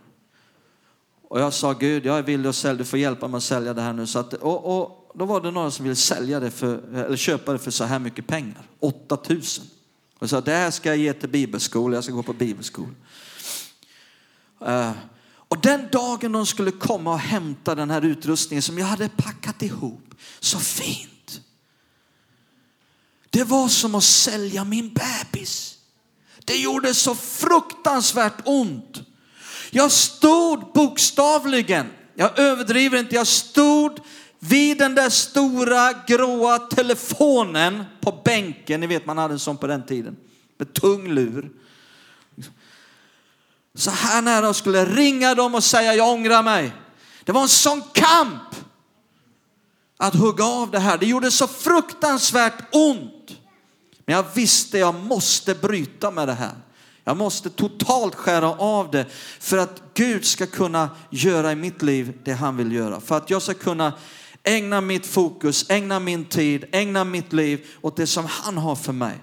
Och 1.28 1.40
jag 1.40 1.52
sa 1.52 1.72
Gud, 1.72 2.06
jag 2.06 2.18
är 2.18 2.22
villig 2.22 2.48
att 2.48 2.56
sälja, 2.56 2.78
du 2.78 2.84
får 2.84 2.98
hjälpa 2.98 3.28
mig 3.28 3.38
att 3.38 3.44
sälja 3.44 3.74
det 3.74 3.82
här 3.82 3.92
nu. 3.92 4.06
Så 4.06 4.18
att, 4.18 4.34
och, 4.34 4.80
och 4.80 5.12
då 5.14 5.24
var 5.24 5.40
det 5.40 5.50
några 5.50 5.70
som 5.70 5.84
ville 5.84 5.96
sälja 5.96 6.40
det 6.40 6.50
för, 6.50 6.94
eller 6.94 7.16
köpa 7.16 7.52
det 7.52 7.58
för 7.58 7.70
så 7.70 7.84
här 7.84 7.98
mycket 7.98 8.26
pengar, 8.26 8.62
8000. 8.80 9.64
Och 10.18 10.30
sa, 10.30 10.40
det 10.40 10.52
här 10.52 10.70
ska 10.70 10.88
jag 10.88 10.98
ge 10.98 11.12
till 11.12 11.28
bibelskola, 11.28 11.96
jag 11.96 12.04
ska 12.04 12.12
gå 12.12 12.22
på 12.22 12.32
bibelskola. 12.32 12.94
Uh, 14.66 14.92
och 15.30 15.60
den 15.60 15.88
dagen 15.92 16.32
de 16.32 16.46
skulle 16.46 16.70
komma 16.70 17.12
och 17.12 17.20
hämta 17.20 17.74
den 17.74 17.90
här 17.90 18.04
utrustningen 18.04 18.62
som 18.62 18.78
jag 18.78 18.86
hade 18.86 19.08
packat 19.08 19.62
ihop 19.62 20.14
så 20.40 20.58
fint. 20.58 21.17
Det 23.30 23.44
var 23.44 23.68
som 23.68 23.94
att 23.94 24.04
sälja 24.04 24.64
min 24.64 24.94
bebis. 24.94 25.74
Det 26.44 26.56
gjorde 26.56 26.94
så 26.94 27.14
fruktansvärt 27.14 28.42
ont. 28.44 29.02
Jag 29.70 29.92
stod 29.92 30.72
bokstavligen, 30.72 31.86
jag 32.14 32.38
överdriver 32.38 32.98
inte, 32.98 33.14
jag 33.14 33.26
stod 33.26 34.00
vid 34.38 34.78
den 34.78 34.94
där 34.94 35.10
stora 35.10 35.92
gråa 35.92 36.58
telefonen 36.58 37.84
på 38.00 38.22
bänken. 38.24 38.80
Ni 38.80 38.86
vet 38.86 39.06
man 39.06 39.18
hade 39.18 39.34
en 39.34 39.38
sån 39.38 39.56
på 39.56 39.66
den 39.66 39.86
tiden. 39.86 40.16
Med 40.58 40.72
tung 40.72 41.08
lur. 41.08 41.50
Så 43.74 43.90
här 43.90 44.22
nära 44.22 44.48
och 44.48 44.56
skulle 44.56 44.84
ringa 44.84 45.34
dem 45.34 45.54
och 45.54 45.64
säga 45.64 45.94
jag 45.94 46.12
ångrar 46.12 46.42
mig. 46.42 46.72
Det 47.24 47.32
var 47.32 47.42
en 47.42 47.48
sån 47.48 47.82
kamp 47.92 48.56
att 49.96 50.14
hugga 50.14 50.44
av 50.44 50.70
det 50.70 50.78
här. 50.78 50.98
Det 50.98 51.06
gjorde 51.06 51.30
så 51.30 51.46
fruktansvärt 51.46 52.74
ont. 52.74 53.17
Men 54.08 54.16
jag 54.16 54.24
visste 54.34 54.78
jag 54.78 54.94
måste 54.94 55.54
bryta 55.54 56.10
med 56.10 56.28
det 56.28 56.34
här. 56.34 56.54
Jag 57.04 57.16
måste 57.16 57.50
totalt 57.50 58.14
skära 58.14 58.50
av 58.50 58.90
det 58.90 59.06
för 59.40 59.58
att 59.58 59.82
Gud 59.94 60.24
ska 60.24 60.46
kunna 60.46 60.90
göra 61.10 61.52
i 61.52 61.54
mitt 61.54 61.82
liv 61.82 62.18
det 62.24 62.32
han 62.32 62.56
vill 62.56 62.72
göra. 62.72 63.00
För 63.00 63.16
att 63.16 63.30
jag 63.30 63.42
ska 63.42 63.54
kunna 63.54 63.92
ägna 64.42 64.80
mitt 64.80 65.06
fokus, 65.06 65.70
ägna 65.70 66.00
min 66.00 66.24
tid, 66.24 66.64
ägna 66.72 67.04
mitt 67.04 67.32
liv 67.32 67.66
åt 67.80 67.96
det 67.96 68.06
som 68.06 68.26
han 68.26 68.58
har 68.58 68.76
för 68.76 68.92
mig. 68.92 69.18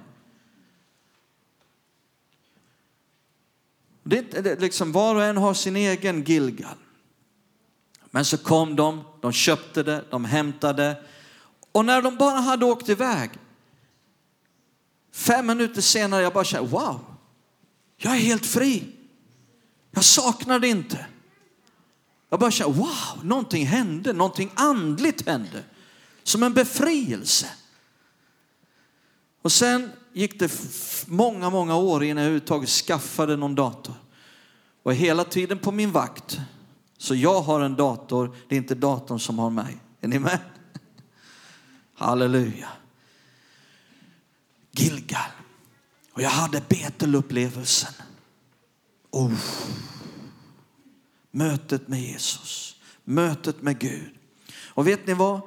Det 4.04 4.34
är 4.34 4.60
liksom 4.60 4.92
var 4.92 5.16
och 5.16 5.24
en 5.24 5.38
har 5.38 5.54
sin 5.54 5.76
egen 5.76 6.24
Gilgal. 6.24 6.78
Men 8.12 8.26
så 8.26 8.38
kom 8.38 8.76
de, 8.76 9.04
de 9.22 9.32
köpte 9.32 9.84
det, 9.84 10.06
de 10.10 10.26
hämtade 10.26 11.04
och 11.72 11.86
när 11.86 12.02
de 12.02 12.16
bara 12.16 12.38
hade 12.40 12.66
åkt 12.66 12.90
iväg, 12.90 13.32
fem 15.16 15.48
minuter 15.48 15.82
senare, 15.82 16.22
jag 16.22 16.34
bara 16.34 16.44
känner, 16.44 16.68
wow, 16.68 17.00
jag 17.98 18.16
är 18.16 18.20
helt 18.20 18.46
fri. 18.46 18.84
Jag 19.92 20.04
saknar 20.04 20.60
det 20.60 20.68
inte. 20.68 21.06
Jag 22.30 22.40
bara 22.40 22.52
känner, 22.52 22.74
wow, 22.74 23.24
någonting 23.24 23.66
hände, 23.66 24.14
någonting 24.14 24.52
andligt 24.56 25.28
hände. 25.28 25.64
Som 26.24 26.44
en 26.44 26.54
befrielse. 26.54 27.48
Och 29.42 29.52
sen 29.52 29.92
gick 30.14 30.40
det 30.40 30.52
många, 31.08 31.50
många 31.50 31.76
år 31.76 32.04
innan 32.04 32.24
jag 32.24 32.30
överhuvudtaget 32.30 32.70
skaffade 32.70 33.36
någon 33.36 33.56
dator. 33.56 33.96
Och 34.84 34.94
hela 34.94 35.24
tiden 35.24 35.60
på 35.60 35.72
min 35.72 35.92
vakt. 35.92 36.40
Så 36.98 37.16
jag 37.16 37.42
har 37.42 37.62
en 37.62 37.76
dator, 37.76 38.36
det 38.50 38.56
är 38.56 38.58
inte 38.58 38.76
datorn 38.76 39.20
som 39.20 39.40
har 39.40 39.50
mig. 39.50 39.78
Är 40.02 40.08
ni 40.08 40.20
med? 40.20 40.40
Halleluja. 41.96 42.70
Gilgal. 44.76 45.32
Och 46.12 46.22
jag 46.22 46.30
hade 46.30 46.62
Betelupplevelsen. 46.70 47.94
Oh. 49.12 49.34
Mötet 51.32 51.88
med 51.88 52.02
Jesus, 52.02 52.76
mötet 53.04 53.62
med 53.62 53.80
Gud. 53.80 54.12
Och 54.68 54.88
vet 54.88 55.08
ni 55.08 55.14
vad? 55.14 55.42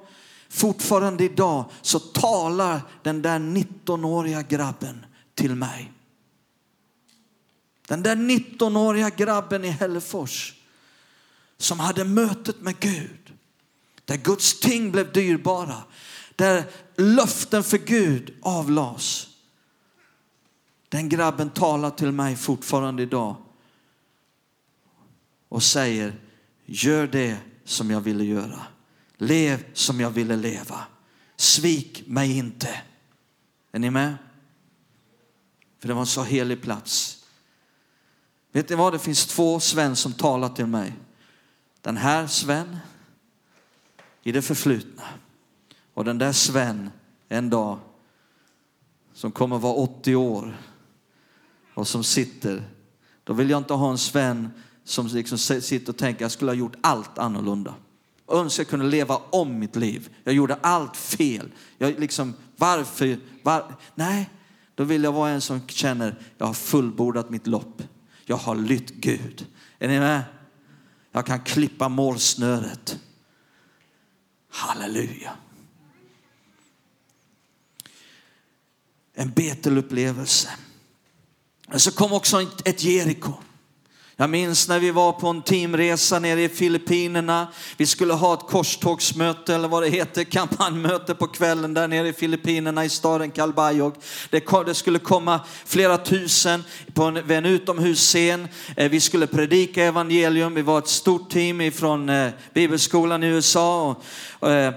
Fortfarande 0.48 1.24
idag 1.24 1.64
så 1.82 1.98
talar 1.98 2.80
den 3.02 3.22
där 3.22 3.38
19-åriga 3.38 4.42
grabben 4.42 5.06
till 5.34 5.54
mig. 5.54 5.92
Den 7.86 8.02
där 8.02 8.16
19-åriga 8.16 9.10
grabben 9.10 9.64
i 9.64 9.68
Hällefors 9.68 10.54
som 11.56 11.80
hade 11.80 12.04
mötet 12.04 12.60
med 12.60 12.80
Gud. 12.80 13.32
Där 14.04 14.16
Guds 14.16 14.60
ting 14.60 14.92
blev 14.92 15.12
dyrbara. 15.12 15.82
Där 16.38 16.64
löften 16.96 17.64
för 17.64 17.78
Gud 17.78 18.34
avlas. 18.42 19.28
Den 20.88 21.08
grabben 21.08 21.50
talar 21.50 21.90
till 21.90 22.12
mig 22.12 22.36
fortfarande 22.36 23.02
idag 23.02 23.36
och 25.48 25.62
säger 25.62 26.20
gör 26.64 27.06
det 27.06 27.38
som 27.64 27.90
jag 27.90 28.00
ville 28.00 28.24
göra. 28.24 28.66
Lev 29.16 29.64
som 29.72 30.00
jag 30.00 30.10
ville 30.10 30.36
leva. 30.36 30.86
Svik 31.36 32.06
mig 32.06 32.38
inte. 32.38 32.82
Är 33.72 33.78
ni 33.78 33.90
med? 33.90 34.16
För 35.78 35.88
det 35.88 35.94
var 35.94 36.00
en 36.00 36.06
så 36.06 36.22
helig 36.22 36.62
plats. 36.62 37.24
Vet 38.52 38.68
ni 38.68 38.76
vad? 38.76 38.92
Det 38.92 38.98
finns 38.98 39.26
två 39.26 39.60
Sven 39.60 39.96
som 39.96 40.12
talar 40.12 40.48
till 40.48 40.66
mig. 40.66 40.92
Den 41.80 41.96
här 41.96 42.26
Sven 42.26 42.76
i 44.22 44.32
det 44.32 44.42
förflutna 44.42 45.04
och 45.98 46.04
den 46.04 46.18
där 46.18 46.32
Sven 46.32 46.90
en 47.28 47.50
dag 47.50 47.78
som 49.12 49.32
kommer 49.32 49.58
vara 49.58 49.74
80 49.74 50.14
år 50.14 50.56
och 51.74 51.88
som 51.88 52.04
sitter. 52.04 52.62
Då 53.24 53.32
vill 53.32 53.50
jag 53.50 53.58
inte 53.58 53.74
ha 53.74 53.90
en 53.90 53.98
Sven 53.98 54.50
som 54.84 55.06
liksom 55.06 55.38
sitter 55.38 55.92
och 55.92 55.96
tänker 55.96 56.24
jag 56.24 56.32
skulle 56.32 56.50
ha 56.50 56.56
gjort 56.56 56.76
allt 56.80 57.18
annorlunda. 57.18 57.74
Jag 58.26 58.38
önskar 58.38 58.62
jag 58.62 58.68
kunde 58.68 58.86
leva 58.86 59.16
om 59.16 59.58
mitt 59.58 59.76
liv. 59.76 60.08
Jag 60.24 60.34
gjorde 60.34 60.58
allt 60.60 60.96
fel. 60.96 61.50
Jag 61.78 62.00
liksom, 62.00 62.34
varför? 62.56 63.18
Var? 63.42 63.74
Nej, 63.94 64.30
då 64.74 64.84
vill 64.84 65.04
jag 65.04 65.12
vara 65.12 65.30
en 65.30 65.40
som 65.40 65.66
känner 65.66 66.18
jag 66.38 66.46
har 66.46 66.54
fullbordat 66.54 67.30
mitt 67.30 67.46
lopp. 67.46 67.82
Jag 68.24 68.36
har 68.36 68.54
lytt 68.54 68.90
Gud. 68.90 69.46
Är 69.78 69.88
ni 69.88 69.98
med? 69.98 70.22
Jag 71.12 71.26
kan 71.26 71.40
klippa 71.40 71.88
målsnöret. 71.88 72.98
Halleluja. 74.50 75.32
En 79.20 79.30
Betelupplevelse. 79.30 80.48
Men 81.68 81.80
så 81.80 81.92
kom 81.92 82.12
också 82.12 82.46
ett 82.64 82.84
Jeriko. 82.84 83.32
Jag 84.16 84.30
minns 84.30 84.68
när 84.68 84.78
vi 84.78 84.90
var 84.90 85.12
på 85.12 85.28
en 85.28 85.42
teamresa 85.42 86.18
nere 86.18 86.42
i 86.42 86.48
Filippinerna. 86.48 87.48
Vi 87.76 87.86
skulle 87.86 88.14
ha 88.14 88.34
ett 88.34 88.46
korstågsmöte 88.46 89.54
eller 89.54 89.68
vad 89.68 89.82
det 89.82 89.88
heter, 89.88 90.24
kampanjmöte 90.30 91.14
på 91.14 91.26
kvällen 91.26 91.74
där 91.74 91.88
nere 91.88 92.08
i 92.08 92.12
Filippinerna 92.12 92.84
i 92.84 92.88
staden 92.88 93.30
Calbayog. 93.30 93.94
Det, 94.30 94.74
skulle 94.74 94.98
komma 94.98 95.40
flera 95.64 95.98
tusen 95.98 96.64
på 96.94 97.02
en, 97.02 97.30
en 97.30 97.46
utomhusscen. 97.46 98.48
Eh, 98.76 98.90
vi 98.90 99.00
skulle 99.00 99.26
predika 99.26 99.84
evangelium. 99.84 100.54
Vi 100.54 100.62
var 100.62 100.78
ett 100.78 100.88
stort 100.88 101.30
team 101.30 101.72
från 101.72 102.08
eh, 102.08 102.30
bibelskolan 102.54 103.24
i 103.24 103.26
USA. 103.26 103.96
Och, 104.38 104.50
eh, 104.50 104.74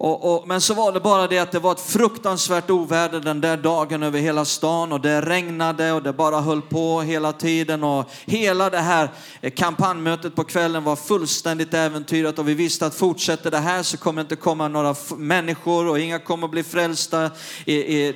och, 0.00 0.34
och, 0.34 0.48
men 0.48 0.60
så 0.60 0.74
var 0.74 0.92
det 0.92 1.00
bara 1.00 1.26
det 1.26 1.38
att 1.38 1.52
det 1.52 1.58
var 1.58 1.72
ett 1.72 1.80
fruktansvärt 1.80 2.70
oväder 2.70 3.20
den 3.20 3.40
där 3.40 3.56
dagen 3.56 4.02
över 4.02 4.18
hela 4.18 4.44
stan 4.44 4.92
och 4.92 5.00
det 5.00 5.20
regnade 5.20 5.92
och 5.92 6.02
det 6.02 6.12
bara 6.12 6.40
höll 6.40 6.62
på 6.62 7.00
hela 7.00 7.32
tiden 7.32 7.84
och 7.84 8.10
hela 8.26 8.70
det 8.70 8.78
här 8.78 9.10
kampanjmötet 9.56 10.34
på 10.34 10.44
kvällen 10.44 10.84
var 10.84 10.96
fullständigt 10.96 11.74
äventyrat 11.74 12.38
och 12.38 12.48
vi 12.48 12.54
visste 12.54 12.86
att 12.86 12.94
fortsätter 12.94 13.50
det 13.50 13.58
här 13.58 13.82
så 13.82 13.96
kommer 13.96 14.22
det 14.22 14.24
inte 14.24 14.36
komma 14.36 14.68
några 14.68 14.94
människor 15.16 15.88
och 15.88 15.98
inga 15.98 16.18
kommer 16.18 16.48
bli 16.48 16.62
frälsta. 16.62 17.30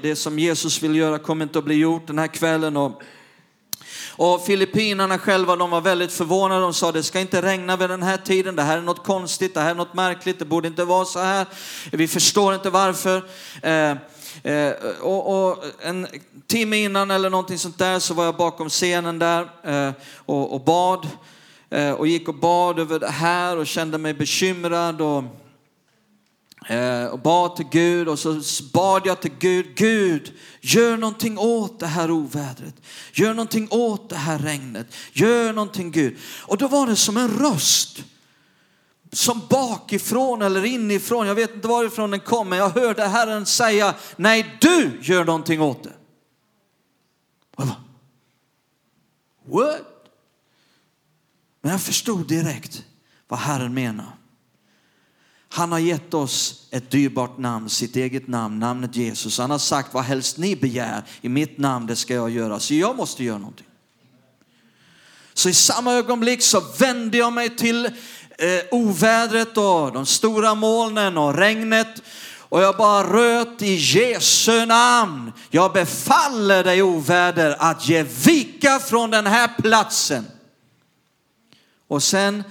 Det 0.02 0.18
som 0.18 0.38
Jesus 0.38 0.82
vill 0.82 0.96
göra 0.96 1.18
kommer 1.18 1.42
inte 1.42 1.58
att 1.58 1.64
bli 1.64 1.74
gjort 1.74 2.06
den 2.06 2.18
här 2.18 2.26
kvällen. 2.26 2.76
Och 2.76 3.02
och 4.16 4.44
Filippinerna 4.44 5.18
själva 5.18 5.56
de 5.56 5.70
var 5.70 5.80
väldigt 5.80 6.12
förvånade. 6.12 6.60
De 6.60 6.74
sa 6.74 6.92
det 6.92 7.02
ska 7.02 7.20
inte 7.20 7.42
regna 7.42 7.76
vid 7.76 7.90
den 7.90 8.02
här 8.02 8.16
tiden. 8.16 8.56
Det 8.56 8.62
här 8.62 8.78
är 8.78 8.82
något 8.82 9.04
konstigt, 9.04 9.54
det 9.54 9.60
här 9.60 9.70
är 9.70 9.74
något 9.74 9.94
märkligt. 9.94 10.38
Det 10.38 10.44
borde 10.44 10.68
inte 10.68 10.84
vara 10.84 11.04
så 11.04 11.18
här. 11.18 11.46
Vi 11.92 12.08
förstår 12.08 12.54
inte 12.54 12.70
varför. 12.70 13.24
Eh, 13.62 13.90
eh, 14.52 14.72
och, 15.00 15.48
och, 15.48 15.64
en 15.82 16.06
timme 16.46 16.76
innan 16.76 17.10
eller 17.10 17.30
någonting 17.30 17.58
sånt 17.58 17.78
där 17.78 17.98
så 17.98 18.14
var 18.14 18.24
jag 18.24 18.36
bakom 18.36 18.68
scenen 18.68 19.18
där 19.18 19.48
eh, 19.62 19.92
och, 20.16 20.54
och, 20.54 20.60
bad. 20.60 21.08
Eh, 21.70 21.92
och 21.92 22.06
gick 22.06 22.28
och 22.28 22.34
bad 22.34 22.78
över 22.78 22.98
det 22.98 23.10
här 23.10 23.56
och 23.56 23.66
kände 23.66 23.98
mig 23.98 24.14
bekymrad. 24.14 25.00
Och, 25.00 25.24
Eh, 26.68 27.04
och 27.06 27.18
bad 27.18 27.56
till 27.56 27.66
Gud 27.70 28.08
och 28.08 28.18
så 28.18 28.40
bad 28.72 29.02
jag 29.04 29.20
till 29.20 29.32
Gud, 29.38 29.74
Gud 29.76 30.32
gör 30.60 30.96
någonting 30.96 31.38
åt 31.38 31.80
det 31.80 31.86
här 31.86 32.10
ovädret. 32.10 32.74
Gör 33.12 33.34
någonting 33.34 33.68
åt 33.70 34.08
det 34.08 34.16
här 34.16 34.38
regnet. 34.38 34.86
Gör 35.12 35.52
någonting 35.52 35.90
Gud. 35.90 36.16
Och 36.42 36.58
då 36.58 36.68
var 36.68 36.86
det 36.86 36.96
som 36.96 37.16
en 37.16 37.28
röst. 37.28 38.04
Som 39.12 39.42
bakifrån 39.50 40.42
eller 40.42 40.64
inifrån, 40.64 41.26
jag 41.26 41.34
vet 41.34 41.54
inte 41.54 41.68
varifrån 41.68 42.10
den 42.10 42.20
kom, 42.20 42.48
men 42.48 42.58
jag 42.58 42.70
hörde 42.70 43.06
Herren 43.06 43.46
säga, 43.46 43.94
nej 44.16 44.58
du 44.60 44.98
gör 45.02 45.24
någonting 45.24 45.60
åt 45.60 45.84
det. 45.84 45.92
What? 49.44 49.80
Men 51.60 51.72
jag 51.72 51.82
förstod 51.82 52.28
direkt 52.28 52.84
vad 53.28 53.38
Herren 53.38 53.74
menade. 53.74 54.12
Han 55.54 55.72
har 55.72 55.78
gett 55.78 56.14
oss 56.14 56.66
ett 56.70 56.90
dyrbart 56.90 57.38
namn, 57.38 57.70
sitt 57.70 57.96
eget 57.96 58.28
namn, 58.28 58.58
namnet 58.58 58.96
Jesus. 58.96 59.38
Han 59.38 59.50
har 59.50 59.58
sagt 59.58 59.94
vad 59.94 60.04
helst 60.04 60.38
ni 60.38 60.56
begär 60.56 61.02
i 61.20 61.28
mitt 61.28 61.58
namn, 61.58 61.86
det 61.86 61.96
ska 61.96 62.14
jag 62.14 62.30
göra. 62.30 62.60
Så 62.60 62.74
jag 62.74 62.96
måste 62.96 63.24
göra 63.24 63.38
någonting. 63.38 63.66
Så 65.34 65.48
i 65.48 65.54
samma 65.54 65.92
ögonblick 65.92 66.42
så 66.42 66.62
vände 66.78 67.18
jag 67.18 67.32
mig 67.32 67.56
till 67.56 67.86
eh, 67.86 67.92
ovädret 68.70 69.56
och 69.56 69.92
de 69.92 70.06
stora 70.06 70.54
molnen 70.54 71.18
och 71.18 71.34
regnet 71.34 72.02
och 72.52 72.62
jag 72.62 72.76
bara 72.76 73.12
röt 73.12 73.62
i 73.62 73.74
Jesu 73.74 74.66
namn. 74.66 75.32
Jag 75.50 75.72
befaller 75.72 76.64
dig 76.64 76.82
oväder 76.82 77.56
att 77.58 77.88
ge 77.88 78.02
vika 78.02 78.78
från 78.78 79.10
den 79.10 79.26
här 79.26 79.50
platsen. 79.58 80.26
Och 81.88 82.02
sen 82.02 82.44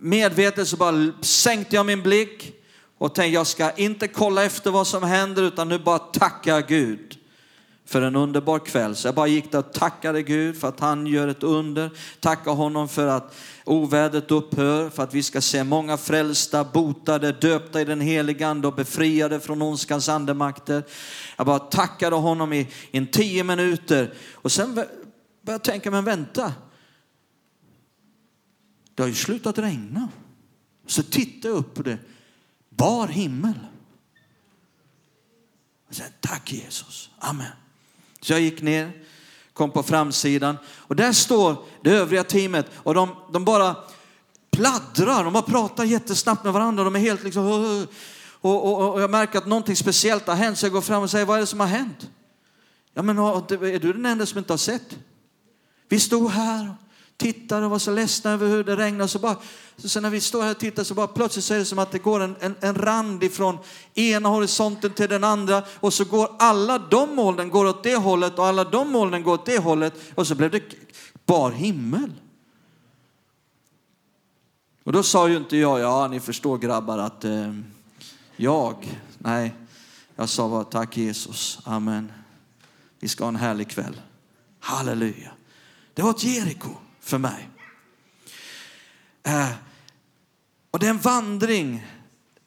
medvetet 0.00 0.68
så 0.68 0.76
bara 0.76 1.12
sänkte 1.20 1.76
jag 1.76 1.86
min 1.86 2.02
blick 2.02 2.52
och 2.98 3.14
tänkte 3.14 3.34
jag 3.34 3.46
ska 3.46 3.70
inte 3.70 4.08
kolla 4.08 4.44
efter 4.44 4.70
vad 4.70 4.86
som 4.86 5.02
händer 5.02 5.42
utan 5.42 5.68
nu 5.68 5.78
bara 5.78 5.98
tacka 5.98 6.60
Gud 6.60 7.18
för 7.88 8.02
en 8.02 8.16
underbar 8.16 8.58
kväll. 8.58 8.96
Så 8.96 9.08
jag 9.08 9.14
bara 9.14 9.26
gick 9.26 9.52
där 9.52 9.58
och 9.58 9.72
tackade 9.72 10.22
Gud 10.22 10.56
för 10.60 10.68
att 10.68 10.80
han 10.80 11.06
gör 11.06 11.28
ett 11.28 11.42
under. 11.42 11.90
Tacka 12.20 12.50
honom 12.50 12.88
för 12.88 13.06
att 13.06 13.36
ovädret 13.64 14.30
upphör, 14.30 14.90
för 14.90 15.02
att 15.02 15.14
vi 15.14 15.22
ska 15.22 15.40
se 15.40 15.64
många 15.64 15.96
frälsta, 15.96 16.64
botade, 16.64 17.32
döpta 17.32 17.80
i 17.80 17.84
den 17.84 18.00
heliga 18.00 18.48
ande 18.48 18.68
och 18.68 18.74
befriade 18.74 19.40
från 19.40 19.62
ondskans 19.62 20.08
andemakter. 20.08 20.82
Jag 21.36 21.46
bara 21.46 21.58
tackade 21.58 22.16
honom 22.16 22.52
i, 22.52 22.68
i 22.90 23.06
tio 23.06 23.44
minuter 23.44 24.14
och 24.34 24.52
sen 24.52 24.74
började 24.74 24.92
jag 25.44 25.64
tänka, 25.64 25.90
men 25.90 26.04
vänta. 26.04 26.52
Det 28.98 29.02
har 29.02 29.08
ju 29.08 29.14
slutat 29.14 29.58
regna. 29.58 30.08
Så 30.86 31.02
tittade 31.02 31.48
jag 31.48 31.58
upp 31.58 31.74
på 31.74 31.82
det. 31.82 31.98
Bar 32.68 33.08
himmel. 33.08 33.58
Och 35.88 35.94
sen, 35.94 36.06
Tack 36.20 36.52
Jesus. 36.52 37.10
Amen. 37.18 37.52
Så 38.20 38.32
jag 38.32 38.40
gick 38.40 38.62
ner, 38.62 39.04
kom 39.52 39.70
på 39.70 39.82
framsidan 39.82 40.56
och 40.66 40.96
där 40.96 41.12
står 41.12 41.56
det 41.82 41.90
övriga 41.90 42.24
teamet 42.24 42.66
och 42.74 42.94
de, 42.94 43.16
de 43.32 43.44
bara 43.44 43.76
pladdrar, 44.50 45.24
de 45.24 45.32
bara 45.32 45.42
pratar 45.42 45.84
jättesnabbt 45.84 46.44
med 46.44 46.52
varandra. 46.52 46.84
De 46.84 46.96
är 46.96 47.00
helt 47.00 47.24
liksom... 47.24 47.46
Och, 48.40 48.66
och, 48.66 48.92
och 48.92 49.00
jag 49.00 49.10
märker 49.10 49.38
att 49.38 49.46
någonting 49.46 49.76
speciellt 49.76 50.26
har 50.26 50.34
hänt 50.34 50.58
så 50.58 50.66
jag 50.66 50.72
går 50.72 50.80
fram 50.80 51.02
och 51.02 51.10
säger, 51.10 51.26
vad 51.26 51.36
är 51.36 51.40
det 51.40 51.46
som 51.46 51.60
har 51.60 51.66
hänt? 51.66 52.10
Ja 52.94 53.02
men 53.02 53.18
är 53.18 53.78
du 53.78 53.92
den 53.92 54.06
enda 54.06 54.26
som 54.26 54.38
inte 54.38 54.52
har 54.52 54.58
sett? 54.58 54.98
Vi 55.88 56.00
stod 56.00 56.30
här 56.30 56.74
tittade 57.18 57.64
och 57.64 57.70
var 57.70 57.78
så 57.78 57.90
ledsna 57.90 58.30
över 58.30 58.48
hur 58.48 58.64
det 58.64 58.76
regnade. 58.76 59.08
Så, 59.08 59.18
bara, 59.18 59.36
så 59.76 60.00
när 60.00 60.10
vi 60.10 60.20
står 60.20 60.42
här 60.42 60.50
och 60.50 60.58
tittar 60.58 60.84
så 60.84 60.94
bara 60.94 61.06
plötsligt 61.06 61.44
så 61.44 61.54
är 61.54 61.58
det 61.58 61.64
som 61.64 61.78
att 61.78 61.90
det 61.90 61.98
går 61.98 62.20
en, 62.20 62.36
en, 62.40 62.54
en 62.60 62.74
rand 62.74 63.24
ifrån 63.24 63.58
ena 63.94 64.28
horisonten 64.28 64.92
till 64.92 65.08
den 65.08 65.24
andra 65.24 65.62
och 65.80 65.92
så 65.94 66.04
går 66.04 66.36
alla 66.38 66.78
de 66.78 67.14
molnen 67.14 67.50
går 67.50 67.64
åt 67.64 67.82
det 67.82 67.96
hållet 67.96 68.38
och 68.38 68.46
alla 68.46 68.64
de 68.64 68.92
molnen 68.92 69.22
går 69.22 69.34
åt 69.34 69.46
det 69.46 69.58
hållet 69.58 69.94
och 70.14 70.26
så 70.26 70.34
blev 70.34 70.50
det 70.50 70.62
bar 71.26 71.50
himmel. 71.50 72.12
Och 74.84 74.92
då 74.92 75.02
sa 75.02 75.28
ju 75.28 75.36
inte 75.36 75.56
jag, 75.56 75.80
ja 75.80 76.08
ni 76.08 76.20
förstår 76.20 76.58
grabbar 76.58 76.98
att 76.98 77.24
eh, 77.24 77.54
jag, 78.36 79.00
nej, 79.18 79.54
jag 80.16 80.28
sa 80.28 80.48
bara 80.48 80.64
tack 80.64 80.96
Jesus, 80.96 81.58
amen. 81.64 82.12
Vi 83.00 83.08
ska 83.08 83.24
ha 83.24 83.28
en 83.28 83.36
härlig 83.36 83.70
kväll. 83.70 84.00
Halleluja. 84.60 85.30
Det 85.94 86.02
var 86.02 86.10
ett 86.10 86.24
Jeriko 86.24 86.68
för 87.08 87.18
mig. 87.18 87.48
Eh, 89.22 89.50
och 90.70 90.78
det 90.78 90.86
är 90.86 90.90
en 90.90 90.98
vandring 90.98 91.86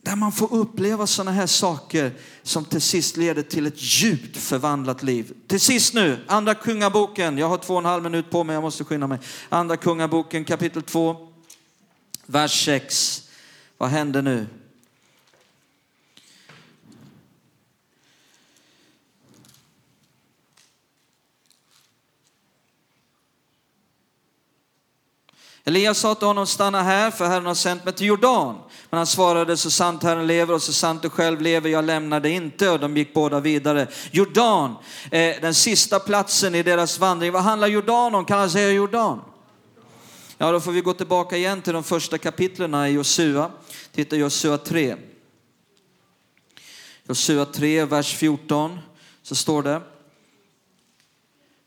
där 0.02 0.16
man 0.16 0.32
får 0.32 0.54
uppleva 0.54 1.08
sådana 1.08 1.32
här 1.32 1.48
saker 1.48 2.14
som 2.44 2.66
till 2.66 2.82
sist 2.82 3.18
leder 3.18 3.42
till 3.42 3.68
ett 3.68 3.82
djupt 4.02 4.38
förvandlat 4.38 5.04
liv. 5.04 5.34
Till 5.48 5.60
sist 5.60 5.94
nu, 5.94 6.26
andra 6.28 6.54
kungaboken. 6.54 7.38
Jag 7.38 7.50
har 7.50 7.58
två 7.58 7.74
och 7.74 7.80
en 7.80 7.86
halv 7.86 8.04
minut 8.04 8.30
på 8.30 8.44
mig, 8.44 8.54
jag 8.54 8.62
måste 8.62 8.84
skynda 8.84 9.08
mig. 9.08 9.20
Andra 9.50 9.78
kungaboken 9.78 10.46
kapitel 10.46 10.82
2, 10.82 11.28
vers 12.26 12.66
6. 12.66 13.30
Vad 13.78 13.90
händer 13.90 14.22
nu? 14.22 14.48
Elias 25.64 25.98
sa 26.00 26.16
till 26.16 26.28
honom, 26.28 26.48
stanna 26.48 26.84
här 26.84 27.12
för 27.12 27.28
Herren 27.28 27.46
har 27.46 27.54
sänt 27.54 27.86
mig 27.86 27.94
till 27.94 28.08
Jordan. 28.08 28.56
Men 28.90 28.98
han 28.98 29.08
svarade, 29.08 29.58
så 29.58 29.72
sant 29.72 30.04
Herren 30.04 30.28
lever 30.28 30.54
och 30.54 30.62
så 30.62 30.74
sant 30.74 31.02
du 31.02 31.10
själv 31.10 31.42
lever, 31.42 31.70
jag 31.70 31.86
lämnar 31.86 32.20
dig 32.20 32.32
inte. 32.32 32.70
Och 32.70 32.80
de 32.80 32.98
gick 32.98 33.14
båda 33.14 33.40
vidare. 33.40 33.88
Jordan, 34.12 34.76
eh, 35.12 35.36
den 35.42 35.54
sista 35.54 36.00
platsen 36.00 36.56
i 36.56 36.64
deras 36.64 37.00
vandring. 37.00 37.32
Vad 37.32 37.44
handlar 37.44 37.68
Jordan 37.68 38.16
om? 38.16 38.26
Kan 38.26 38.40
han 38.40 38.50
säga 38.50 38.72
Jordan? 38.72 39.22
Ja, 40.38 40.52
då 40.52 40.60
får 40.60 40.72
vi 40.72 40.82
gå 40.82 40.94
tillbaka 40.94 41.38
igen 41.38 41.62
till 41.62 41.74
de 41.74 41.84
första 41.84 42.18
kapitlerna 42.18 42.90
i 42.90 42.92
Josua. 42.92 43.52
Titta 43.92 44.16
Josua 44.16 44.58
3. 44.58 44.96
Josua 47.08 47.46
3, 47.46 47.86
vers 47.86 48.16
14, 48.16 48.80
så 49.24 49.36
står 49.36 49.64
det. 49.64 49.82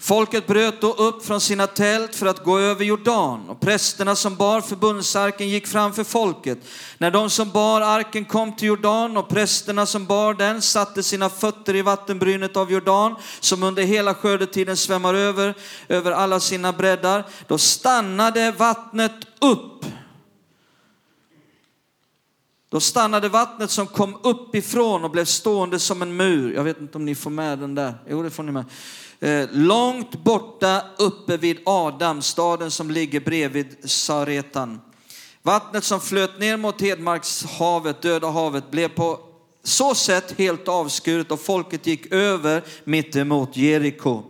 Folket 0.04 0.46
bröt 0.46 0.80
då 0.80 0.92
upp 0.92 1.24
från 1.24 1.40
sina 1.40 1.66
tält 1.66 2.14
för 2.14 2.26
att 2.26 2.44
gå 2.44 2.58
över 2.58 2.84
Jordan 2.84 3.48
och 3.48 3.60
prästerna 3.60 4.16
som 4.16 4.36
bar 4.36 4.60
förbundsarken 4.60 5.48
gick 5.48 5.66
framför 5.66 6.04
folket. 6.04 6.58
När 6.98 7.10
de 7.10 7.30
som 7.30 7.50
bar 7.50 7.80
arken 7.80 8.24
kom 8.24 8.56
till 8.56 8.68
Jordan 8.68 9.16
och 9.16 9.28
prästerna 9.28 9.86
som 9.86 10.06
bar 10.06 10.34
den 10.34 10.62
satte 10.62 11.02
sina 11.02 11.28
fötter 11.28 11.76
i 11.76 11.82
vattenbrynet 11.82 12.56
av 12.56 12.72
Jordan 12.72 13.14
som 13.40 13.62
under 13.62 13.82
hela 13.82 14.14
skördetiden 14.14 14.76
svämmar 14.76 15.14
över, 15.14 15.54
över 15.88 16.12
alla 16.12 16.40
sina 16.40 16.72
breddar, 16.72 17.24
då 17.46 17.58
stannade 17.58 18.52
vattnet 18.52 19.16
upp. 19.40 19.84
Då 22.68 22.80
stannade 22.80 23.28
vattnet 23.28 23.70
som 23.70 23.86
kom 23.86 24.16
uppifrån 24.22 25.04
och 25.04 25.10
blev 25.10 25.24
stående 25.24 25.78
som 25.78 26.02
en 26.02 26.16
mur. 26.16 26.54
Jag 26.54 26.64
vet 26.64 26.80
inte 26.80 26.98
om 26.98 27.04
ni 27.04 27.14
får 27.14 27.30
med 27.30 27.58
den 27.58 27.74
där. 27.74 27.94
Jo, 28.08 28.22
det 28.22 28.30
får 28.30 28.42
ni 28.42 28.52
med. 28.52 28.64
Eh, 29.20 29.48
långt 29.52 30.24
borta 30.24 30.82
uppe 30.98 31.36
vid 31.36 31.58
Adam, 31.66 32.22
staden 32.22 32.70
som 32.70 32.90
ligger 32.90 33.20
bredvid 33.20 33.76
Saretan. 33.84 34.80
Vattnet 35.42 35.84
som 35.84 36.00
flöt 36.00 36.38
ner 36.38 36.56
mot 36.56 36.80
Hedmarkshavet, 36.80 38.02
Döda 38.02 38.30
havet, 38.30 38.70
blev 38.70 38.88
på 38.88 39.20
så 39.62 39.94
sätt 39.94 40.34
helt 40.38 40.68
avskuret 40.68 41.30
och 41.30 41.40
folket 41.40 41.86
gick 41.86 42.12
över 42.12 42.62
mitt 42.84 43.16
emot 43.16 43.56
Jeriko. 43.56 44.22